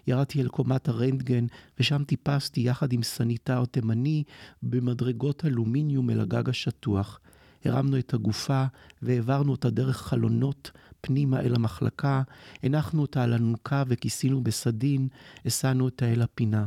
[0.06, 1.46] ירדתי אל קומת הרנטגן,
[1.80, 4.24] ושם טיפסתי יחד עם סניטר תימני
[4.62, 7.20] במדרגות אלומיניום אל הגג השטוח.
[7.64, 8.64] הרמנו את הגופה
[9.02, 10.70] והעברנו אותה דרך חלונות
[11.08, 12.22] פנימה אל המחלקה,
[12.62, 15.08] הנחנו אותה על אלונקה וכיסינו בסדין,
[15.46, 16.66] הסענו אותה אל הפינה.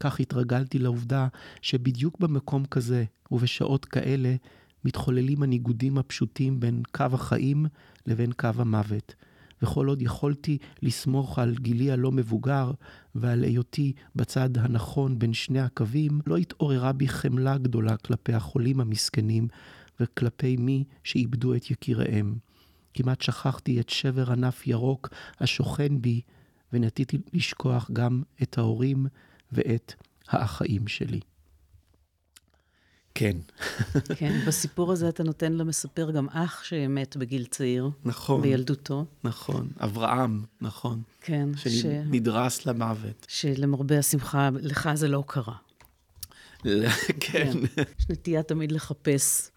[0.00, 1.28] כך התרגלתי לעובדה
[1.62, 4.34] שבדיוק במקום כזה ובשעות כאלה
[4.84, 7.66] מתחוללים הניגודים הפשוטים בין קו החיים
[8.06, 9.14] לבין קו המוות.
[9.62, 12.70] וכל עוד יכולתי לסמוך על גילי הלא מבוגר
[13.14, 19.48] ועל היותי בצד הנכון בין שני הקווים, לא התעוררה בי חמלה גדולה כלפי החולים המסכנים
[20.00, 22.49] וכלפי מי שאיבדו את יקיריהם.
[22.94, 25.08] כמעט שכחתי את שבר ענף ירוק
[25.40, 26.20] השוכן בי,
[26.72, 29.06] ונטיתי לשכוח גם את ההורים
[29.52, 29.94] ואת
[30.28, 31.20] האחאים שלי.
[33.14, 33.36] כן.
[34.16, 37.90] כן, בסיפור הזה אתה נותן למספר גם אח שמת בגיל צעיר.
[38.04, 38.42] נכון.
[38.42, 39.04] בילדותו.
[39.24, 41.02] נכון, אברהם, נכון.
[41.20, 41.48] כן.
[41.56, 42.66] שנדרס ש...
[42.66, 43.26] למוות.
[43.28, 45.56] שלמרבה השמחה, לך זה לא קרה.
[47.20, 47.58] כן.
[47.98, 49.50] יש נטייה תמיד לחפש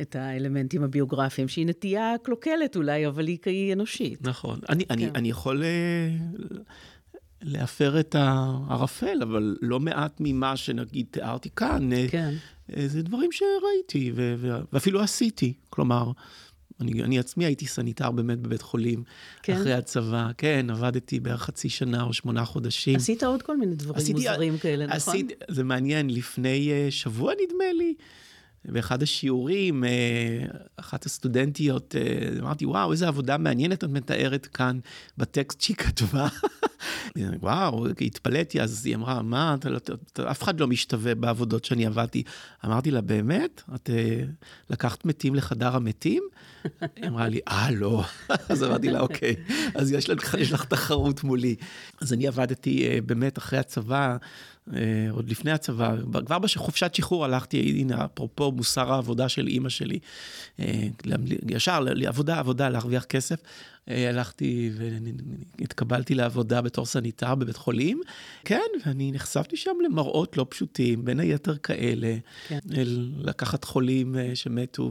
[0.00, 4.26] את האלמנטים הביוגרפיים, שהיא נטייה קלוקלת אולי, אבל היא, היא אנושית.
[4.26, 4.58] נכון.
[4.68, 4.94] אני, כן.
[4.94, 6.08] אני, אני יכול אה,
[7.42, 12.34] להפר את הערפל, אבל לא מעט ממה שנגיד תיארתי כאן, אה, כן.
[12.76, 15.52] אה, זה דברים שראיתי ו- ו- ואפילו עשיתי.
[15.70, 16.12] כלומר,
[16.80, 19.02] אני, אני עצמי הייתי סניטר באמת בבית חולים,
[19.42, 19.52] כן?
[19.52, 22.96] אחרי הצבא, כן, עבדתי בערך חצי שנה או שמונה חודשים.
[22.96, 24.96] עשית עוד כל מיני דברים עשיתי, מוזרים כאלה, נכון?
[24.96, 27.94] עשית, זה מעניין, לפני שבוע נדמה לי,
[28.64, 29.90] באחד השיעורים, אה,
[30.76, 34.78] אחת הסטודנטיות, אה, אמרתי, וואו, איזה עבודה מעניינת את מתארת כאן
[35.18, 36.28] בטקסט שהיא כתבה.
[37.42, 41.86] וואו, התפלאתי, אז היא אמרה, מה, אתה, אתה, אתה, אף אחד לא משתווה בעבודות שאני
[41.86, 42.22] עבדתי.
[42.64, 43.62] אמרתי לה, באמת?
[43.74, 44.20] את אה,
[44.70, 46.22] לקחת מתים לחדר המתים?
[46.96, 48.04] היא אמרה לי, אה, לא.
[48.48, 49.34] אז אמרתי לה, אוקיי,
[49.74, 51.54] אז יש לך, יש לך תחרות מולי.
[52.00, 54.16] אז אני עבדתי באמת אחרי הצבא.
[54.72, 55.94] אה, עוד לפני הצבא,
[56.26, 59.98] כבר בחופשת שחרור הלכתי, הנה, אפרופו מוסר העבודה של אימא שלי,
[60.60, 60.86] אה,
[61.48, 63.40] ישר לעבודה, עבודה, להרוויח כסף.
[63.88, 64.70] אה, הלכתי
[65.58, 68.00] והתקבלתי לעבודה בתור סניטר בבית חולים.
[68.44, 72.16] כן, ואני נחשפתי שם למראות לא פשוטים, בין היתר כאלה,
[72.48, 72.58] כן.
[73.18, 74.90] לקחת חולים שמתו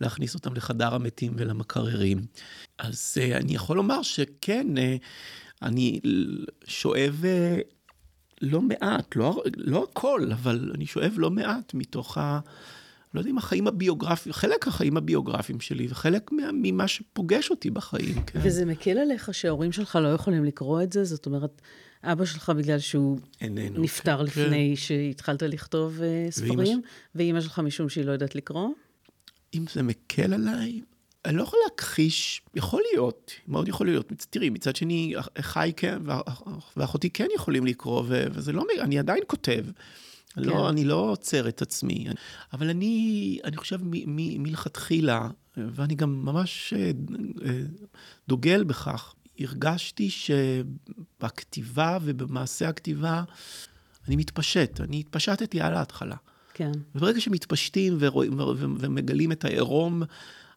[0.00, 2.18] ולהכניס אותם לחדר המתים ולמקררים.
[2.78, 4.66] אז אני יכול לומר שכן,
[5.62, 6.00] אני
[6.66, 7.24] שואב
[8.40, 12.40] לא מעט, לא, לא הכל, אבל אני שואב לא מעט מתוך ה...
[13.14, 18.40] לא יודע אם החיים הביוגרפיים, חלק החיים הביוגרפיים שלי, וחלק ממה שפוגש אותי בחיים, כן.
[18.42, 21.04] וזה מקל עליך שההורים שלך לא יכולים לקרוא את זה?
[21.04, 21.62] זאת אומרת,
[22.04, 24.82] אבא שלך בגלל שהוא איננו, נפטר כן, לפני כן.
[24.82, 26.82] שהתחלת לכתוב uh, ספרים,
[27.14, 28.68] ואימא שלך משום שהיא לא יודעת לקרוא?
[29.54, 30.80] אם זה מקל עליי,
[31.24, 34.12] אני לא יכול להכחיש, יכול להיות, מאוד יכול להיות.
[34.30, 35.98] תראי, מצד שני, אחיי כן,
[36.76, 39.64] ואחותי כן יכולים לקרוא, וזה לא, אני עדיין כותב.
[40.36, 40.58] לא, כן.
[40.58, 42.06] לא, אני לא עוצר את עצמי.
[42.52, 43.78] אבל אני, אני חושב
[44.38, 46.90] מלכתחילה, ואני גם ממש אה,
[47.44, 47.60] אה,
[48.28, 53.22] דוגל בכך, הרגשתי שבכתיבה ובמעשה הכתיבה,
[54.08, 54.80] אני מתפשט.
[54.80, 56.16] אני התפשטתי על ההתחלה.
[56.54, 56.72] כן.
[56.94, 58.32] וברגע שמתפשטים ורואים,
[58.78, 60.02] ומגלים את העירום,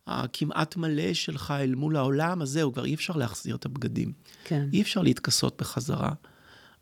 [0.07, 4.13] הכמעט מלא שלך אל מול העולם, אז זהו, כבר אי אפשר להחזיר את הבגדים.
[4.43, 4.67] כן.
[4.73, 6.13] אי אפשר להתכסות בחזרה.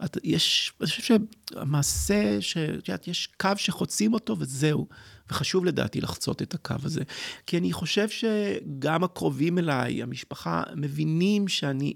[0.05, 1.17] את, יש, אני חושב
[1.53, 4.87] שהמעשה, שאת יודעת, יש קו שחוצים אותו וזהו.
[5.29, 7.01] וחשוב לדעתי לחצות את הקו הזה.
[7.45, 11.93] כי אני חושב שגם הקרובים אליי, המשפחה, מבינים שאני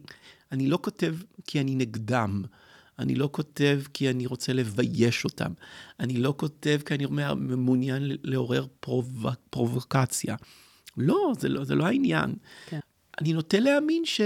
[0.51, 1.15] אני לא כותב
[1.47, 2.43] כי אני נגדם.
[2.99, 5.51] אני לא כותב כי אני רוצה לבייש אותם.
[5.99, 7.05] אני לא כותב כי אני
[7.37, 9.25] מעוניין לעורר פרוב...
[9.49, 10.35] פרובוקציה.
[10.97, 12.35] לא, זה לא, זה לא העניין.
[12.65, 12.79] כן.
[13.21, 14.21] אני נוטה להאמין ש...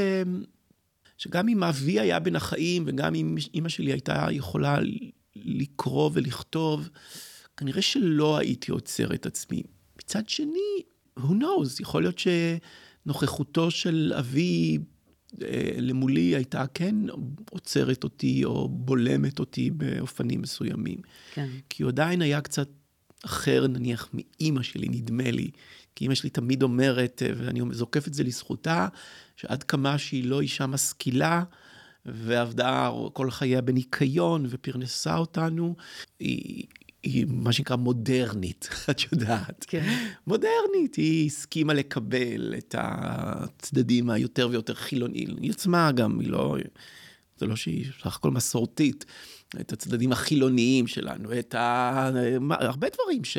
[1.18, 4.78] שגם אם אבי היה בין החיים, וגם אם אימא שלי הייתה יכולה
[5.36, 6.90] לקרוא ולכתוב,
[7.58, 9.64] כנראה שלא הייתי עוצר את עצמי.
[9.98, 10.84] מצד שני,
[11.20, 14.78] who knows, יכול להיות שנוכחותו של אבי
[15.42, 16.96] אה, למולי הייתה כן
[17.50, 20.98] עוצרת אותי או בולמת אותי באופנים מסוימים.
[21.34, 21.50] כן.
[21.70, 22.70] כי הוא עדיין היה קצת
[23.26, 25.52] אחר, נניח, מאימא שלי, נדמה לי.
[26.00, 28.88] כי אימא שלי תמיד אומרת, אה, ואני זוקף את זה לזכותה,
[29.36, 31.44] שעד כמה שהיא לא אישה משכילה,
[32.06, 35.76] ועבדה כל חייה בניקיון ופרנסה אותנו,
[36.20, 36.66] היא,
[37.04, 39.66] היא מה שנקרא מודרנית, את יודעת.
[39.68, 40.00] כן.
[40.28, 45.38] מודרנית, היא הסכימה לקבל את הצדדים היותר ויותר חילוניים.
[45.42, 46.58] היא עצמה גם, היא לא,
[47.38, 49.06] זה לא שהיא סך הכל מסורתית,
[49.60, 52.10] את הצדדים החילוניים שלנו, את ה...
[52.52, 53.38] הרבה דברים ש...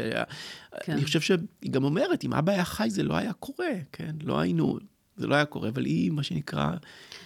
[0.83, 0.93] כן.
[0.93, 4.15] אני חושב שהיא גם אומרת, אם אבא היה חי זה לא היה קורה, כן?
[4.23, 4.79] לא היינו...
[5.17, 6.71] זה לא היה קורה, אבל היא, מה שנקרא...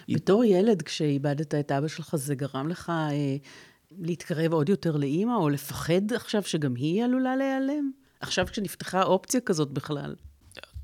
[0.09, 0.55] בתור היא...
[0.55, 2.89] ילד, כשאיבדת את אבא שלך, זה גרם לך...
[2.89, 3.37] אה...
[3.99, 7.91] להתקרב עוד יותר לאימא, או לפחד עכשיו שגם היא עלולה להיעלם?
[8.19, 10.15] עכשיו כשנפתחה אופציה כזאת בכלל.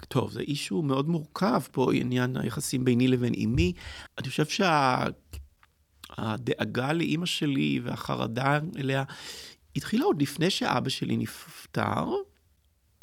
[0.08, 3.74] טוב, זה אישו מאוד מורכב פה, עניין היחסים ביני לבין אימי.
[4.18, 5.41] אני חושב שהדאגה
[6.16, 6.94] שה...
[6.94, 9.04] לאימא שלי והחרדה אליה
[9.76, 12.06] התחילה עוד לפני שאבא שלי נפטר.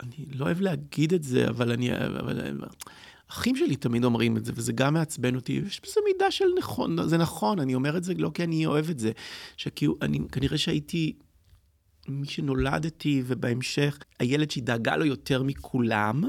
[0.02, 1.92] אני לא אוהב להגיד את זה, אבל אני...
[1.92, 2.60] אבל...
[3.30, 7.08] אחים שלי תמיד אומרים את זה, וזה גם מעצבן אותי, יש בזה מידה של נכון,
[7.08, 9.12] זה נכון, אני אומר את זה לא כי אני אוהב את זה,
[9.56, 11.12] שכאילו, אני, כנראה שהייתי
[12.08, 16.24] מי שנולדתי, ובהמשך, הילד שהיא דאגה לו יותר מכולם,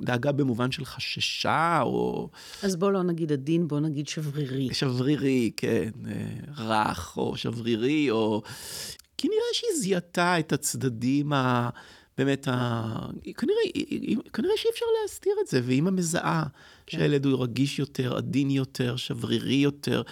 [0.00, 2.28] דאגה במובן של חששה, או...
[2.62, 4.74] אז בוא לא נגיד עדין, בוא נגיד שברירי.
[4.74, 8.42] שברירי, כן, אה, רך, או שברירי, או...
[9.18, 11.70] כי נראה שהיא זיהתה את הצדדים ה...
[12.18, 12.82] באמת, ה...
[13.36, 13.62] כנראה,
[14.32, 16.44] כנראה שאי אפשר להסתיר את זה, ואימא מזהה
[16.86, 16.98] כן.
[16.98, 20.02] שהילד הוא רגיש יותר, עדין יותר, שברירי יותר,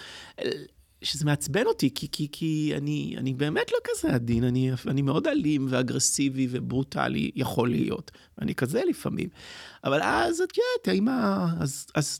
[1.01, 5.27] שזה מעצבן אותי, כי, כי, כי אני, אני באמת לא כזה עדין, אני, אני מאוד
[5.27, 9.29] אלים ואגרסיבי וברוטלי יכול להיות, אני כזה לפעמים.
[9.83, 12.19] אבל אז, את יודעת, האמא, אז, אז,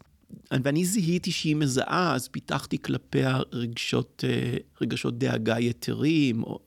[0.64, 6.60] ואני זיהיתי שהיא מזהה, אז פיתחתי כלפיה רגשות, אה, רגשות דאגה יתרים, או,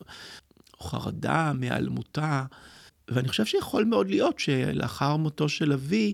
[0.81, 2.45] או חרדה מהיעלמותה.
[3.09, 6.13] ואני חושב שיכול מאוד להיות שלאחר מותו של אבי,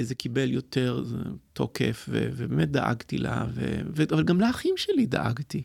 [0.00, 1.04] זה קיבל יותר
[1.52, 5.62] תוקף, ו- ובאמת דאגתי לה, ו- ו- אבל גם לאחים שלי דאגתי.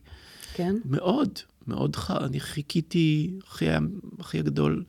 [0.54, 0.76] כן?
[0.86, 2.12] מאוד, מאוד, ח...
[2.12, 3.66] אני חיכיתי, אחי,
[4.22, 4.84] אחי הגדול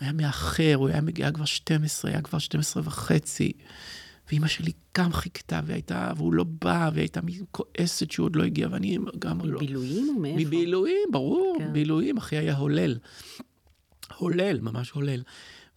[0.00, 3.52] היה מאחר, הוא היה מגיע כבר 12, היה כבר 12 וחצי.
[4.28, 7.20] ואימא שלי גם חיכתה, והייתה, והוא לא בא, והייתה
[7.50, 9.60] כועסת שהוא עוד לא הגיע, ואני גם לא...
[9.60, 10.40] מבילויים או מאיפה?
[10.40, 11.72] מבילויים, ברור, כן.
[11.72, 12.98] בילויים, אחי היה הולל.
[14.18, 15.22] הולל, ממש הולל.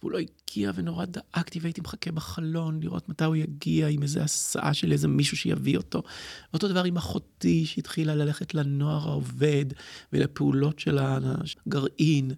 [0.02, 4.74] והוא לא הגיע ונורא דאגתי והייתי מחכה בחלון לראות מתי הוא יגיע עם איזה הסעה
[4.74, 6.02] של איזה מישהו שיביא אותו.
[6.52, 9.64] ואותו דבר עם אחותי שהתחילה ללכת לנוער העובד
[10.12, 12.30] ולפעולות של הגרעין.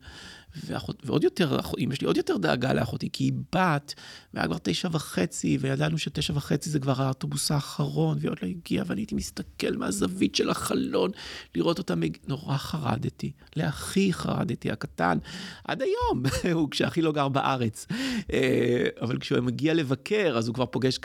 [0.66, 3.94] ואחות, ועוד יותר, אמא שלי עוד יותר דאגה לאחותי, כי היא בת,
[4.34, 8.84] והיה כבר תשע וחצי, וידענו שתשע וחצי זה כבר האוטובוס האחרון, והיא עוד לא הגיעה,
[8.88, 11.10] ואני הייתי מסתכל מהזווית של החלון,
[11.54, 12.16] לראות אותה, מג...
[12.28, 13.32] נורא חרדתי.
[13.56, 15.18] לאחי חרדתי, הקטן,
[15.64, 16.22] עד היום,
[16.58, 17.86] הוא כשאחי לא גר בארץ.
[18.32, 20.98] אה, אבל כשהוא מגיע לבקר, אז הוא כבר פוגש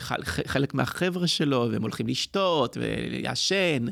[0.45, 3.86] חלק מהחבר'ה שלו, והם הולכים לשתות ולעשן,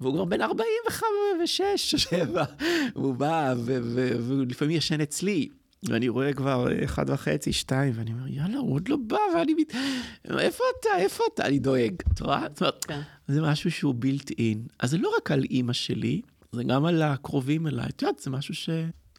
[0.00, 2.44] והוא כבר בן 46, 7,
[2.96, 5.48] והוא בא, ולפעמים ישן לפעמים אצלי.
[5.88, 9.74] ואני רואה כבר אחד וחצי, שתיים, ואני אומר, יאללה, הוא עוד לא בא, ואני מת...
[10.38, 10.88] איפה אתה?
[10.98, 11.46] איפה אתה?
[11.46, 11.94] אני דואג.
[12.12, 12.46] את רואה?
[12.86, 13.00] כן.
[13.28, 14.66] זה משהו שהוא בילט אין.
[14.78, 16.22] אז זה לא רק על אימא שלי,
[16.52, 17.86] זה גם על הקרובים אליי.
[17.88, 18.68] את יודעת, זה משהו ש...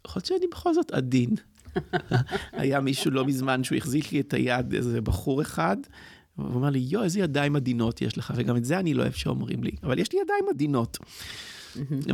[0.06, 1.30] יכול להיות שאני בכל זאת עדין.
[2.52, 5.76] היה מישהו לא מזמן שהוא החזיק לי את היד, איזה בחור אחד,
[6.38, 9.12] והוא אמר לי, יואו, איזה ידיים עדינות יש לך, וגם את זה אני לא אוהב
[9.12, 10.98] שאומרים לי, אבל יש לי ידיים עדינות.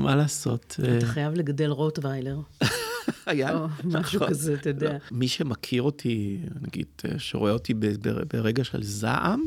[0.00, 0.76] מה לעשות?
[0.98, 2.40] אתה חייב לגדל רוטוויילר.
[3.26, 3.58] היה?
[3.58, 4.28] או משהו נכון.
[4.28, 4.92] כזה, אתה יודע.
[4.92, 4.98] לא.
[5.10, 6.86] מי שמכיר אותי, נגיד,
[7.18, 7.74] שרואה אותי
[8.32, 9.44] ברגע של זעם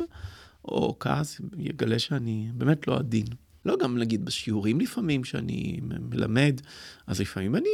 [0.66, 3.26] או כעס, יגלה שאני באמת לא עדין.
[3.66, 6.62] לא גם נגיד בשיעורים לפעמים שאני מלמד,
[7.08, 7.70] אז לפעמים אני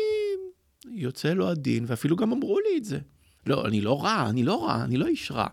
[0.92, 3.00] יוצא לא עדין, ואפילו גם אמרו לי את זה.
[3.48, 5.48] לא, אני לא רע, אני לא רע, אני לא איש רע,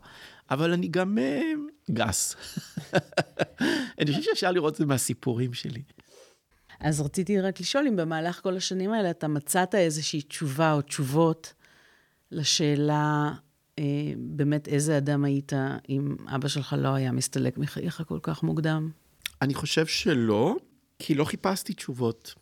[0.51, 2.37] אבל אני גם uh, גס.
[3.99, 5.83] אני חושב שאפשר לראות את זה מהסיפורים שלי.
[6.81, 11.53] אז רציתי רק לשאול אם במהלך כל השנים האלה אתה מצאת איזושהי תשובה או תשובות
[12.31, 13.33] לשאלה
[13.79, 13.85] אה,
[14.17, 15.53] באמת איזה אדם היית
[15.89, 18.91] אם אבא שלך לא היה מסתלק מחייך כל כך מוקדם?
[19.43, 20.57] אני חושב שלא,
[20.99, 22.35] כי לא חיפשתי תשובות.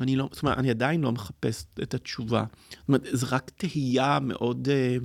[0.00, 2.44] אני לא, זאת אומרת, אני עדיין לא מחפש את התשובה.
[2.70, 4.96] זאת אומרת, זה רק תהייה מאוד אה,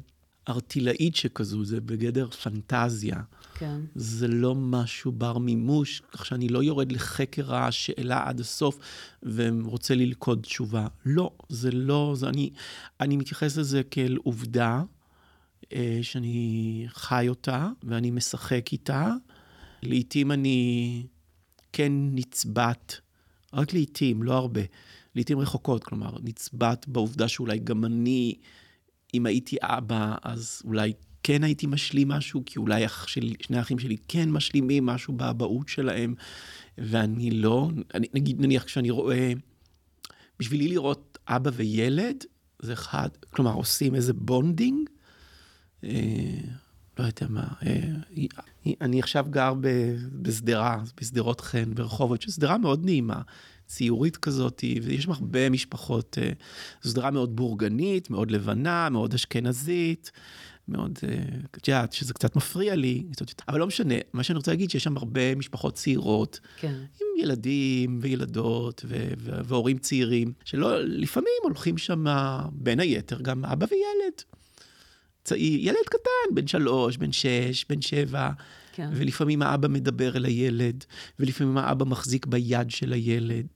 [0.52, 3.22] ארטילאית שכזו, זה בגדר פנטזיה.
[3.54, 3.80] כן.
[3.96, 8.80] זה לא משהו בר מימוש, כך שאני לא יורד לחקר השאלה עד הסוף
[9.24, 10.88] ורוצה ללכוד תשובה.
[11.06, 12.50] לא, זה לא, זה אני,
[13.00, 14.84] אני מתייחס לזה כאל עובדה
[15.74, 19.14] אה, שאני חי אותה ואני משחק איתה.
[19.84, 21.04] לעתים אני
[21.74, 22.96] כן נצבט,
[23.54, 24.62] רק לעתים, לא הרבה,
[25.16, 28.36] לעתים רחוקות, כלומר, נצבט בעובדה שאולי גם אני,
[29.14, 30.94] אם הייתי אבא, אז אולי
[31.24, 35.68] כן הייתי משלים משהו, כי אולי אח שלי, שני האחים שלי כן משלימים משהו באבהות
[35.70, 36.16] שלהם,
[36.78, 37.70] ואני לא.
[37.94, 39.34] אני, נגיד, נניח כשאני רואה,
[40.40, 42.24] בשבילי לראות אבא וילד,
[42.60, 44.90] זה אחד, כלומר, עושים איזה bonding.
[45.84, 45.90] אה,
[47.00, 49.54] לא יודע מה, אה, אני עכשיו גר
[50.22, 53.22] בשדרה, בשדרות חן, ברחובות, שזו שדרה מאוד נעימה,
[53.72, 56.32] ציורית כזאת, ויש שם הרבה משפחות, אה,
[56.82, 60.12] זו שדרה מאוד בורגנית, מאוד לבנה, מאוד אשכנזית.
[60.68, 61.24] מאוד, אה,
[61.58, 63.04] את יודעת, שזה קצת מפריע לי,
[63.48, 66.74] אבל לא משנה, מה שאני רוצה להגיד, שיש שם הרבה משפחות צעירות, כן.
[67.02, 72.06] עם ילדים וילדות ו- ו- והורים צעירים, שלא, לפעמים הולכים שם,
[72.52, 74.22] בין היתר, גם אבא וילד.
[75.24, 78.30] צעיר, ילד קטן, בן שלוש, בן שש, בן שבע,
[78.74, 78.90] כן.
[78.94, 80.86] ולפעמים האבא מדבר אל הילד,
[81.20, 83.48] ולפעמים האבא מחזיק ביד של הילד.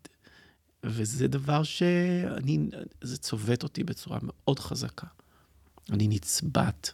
[0.85, 2.59] וזה דבר שאני,
[3.01, 5.07] זה צובט אותי בצורה מאוד חזקה.
[5.89, 6.89] אני נצבט.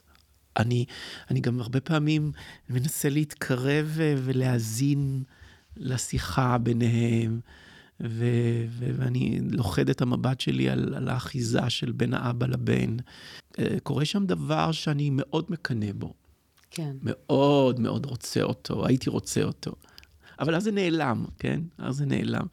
[0.57, 0.85] אני,
[1.31, 2.31] אני גם הרבה פעמים
[2.69, 5.23] מנסה להתקרב ולהאזין
[5.77, 7.39] לשיחה ביניהם,
[8.01, 8.25] ו,
[8.69, 12.97] ו, ואני לוכד את המבט שלי על, על האחיזה של בין האבא לבן.
[13.59, 16.13] אה, קורה שם דבר שאני מאוד מקנא בו.
[16.71, 16.95] כן.
[17.01, 19.75] מאוד מאוד רוצה אותו, הייתי רוצה אותו.
[20.41, 21.61] אבל אז זה נעלם, כן?
[21.77, 22.45] אז זה נעלם.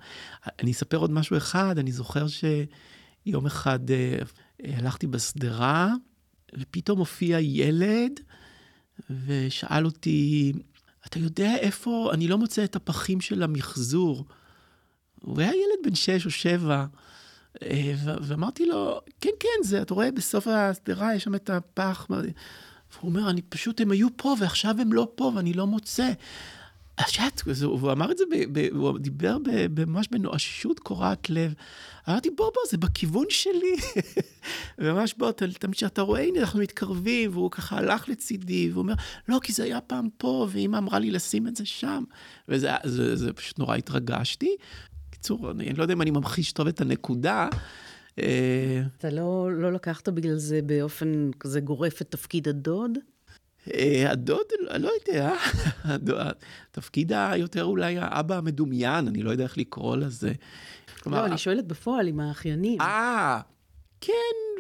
[0.59, 4.19] אני אספר עוד משהו אחד, אני זוכר שיום אחד אה,
[4.65, 5.95] הלכתי בשדרה,
[6.59, 8.21] ופתאום הופיע ילד
[9.27, 10.53] ושאל אותי,
[11.07, 14.25] אתה יודע איפה, אני לא מוצא את הפחים של המחזור.
[15.21, 16.87] הוא היה ילד בן שש או שבע,
[17.63, 22.07] אה, ואמרתי לו, כן, כן, זה, אתה רואה, בסוף השדרה יש שם את הפח.
[22.11, 22.23] והוא
[23.03, 26.13] אומר, אני פשוט, הם היו פה ועכשיו הם לא פה ואני לא מוצא.
[26.99, 31.55] השעת, הוא אמר את זה, ב, ב, הוא דיבר ב, ממש בנואשות קורעת לב.
[32.09, 33.77] אמרתי, בוא, בוא, זה בכיוון שלי.
[34.79, 38.95] וממש בוא, תמיד שאתה רואה, הנה, אנחנו מתקרבים, והוא ככה הלך לצידי, והוא אומר,
[39.29, 42.05] לא, כי זה היה פעם פה, ואמא אמרה לי לשים את זה שם.
[42.49, 44.57] וזה זה, זה פשוט נורא התרגשתי.
[45.09, 47.49] בקיצור, אני, אני לא יודע אם אני ממחיש טוב את הנקודה.
[48.19, 52.99] אה, אתה לא, לא לקחת בגלל זה באופן כזה גורף את תפקיד הדוד?
[53.75, 54.47] אה, הדוד,
[54.79, 55.35] לא יודע,
[56.71, 60.33] התפקיד היותר אולי האבא המדומיין, אני לא יודע איך לקרוא לזה.
[61.07, 62.81] לא, אני שואלת בפועל עם האחיינים.
[62.81, 63.41] אה,
[64.01, 64.13] כן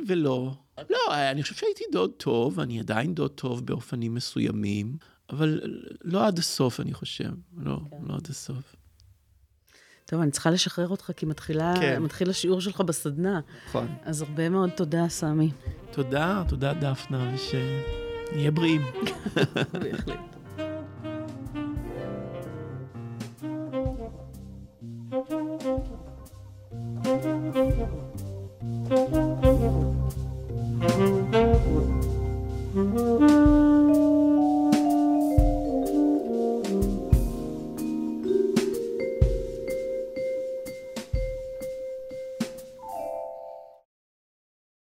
[0.06, 0.54] ולא.
[0.90, 4.96] לא, אני חושב שהייתי דוד טוב, אני עדיין דוד טוב באופנים מסוימים,
[5.30, 5.60] אבל
[6.04, 7.30] לא עד הסוף, אני חושב.
[7.56, 7.96] לא, כן.
[8.08, 8.76] לא עד הסוף.
[10.04, 12.02] טוב, אני צריכה לשחרר אותך, כי מתחילה, כן.
[12.02, 13.40] מתחיל השיעור שלך בסדנה.
[13.68, 13.86] נכון.
[14.02, 15.50] אז הרבה מאוד תודה, סמי.
[15.92, 17.38] תודה, תודה, דפנה,
[18.28, 18.82] ושנהיה בריאים.
[19.72, 20.37] בהחלט.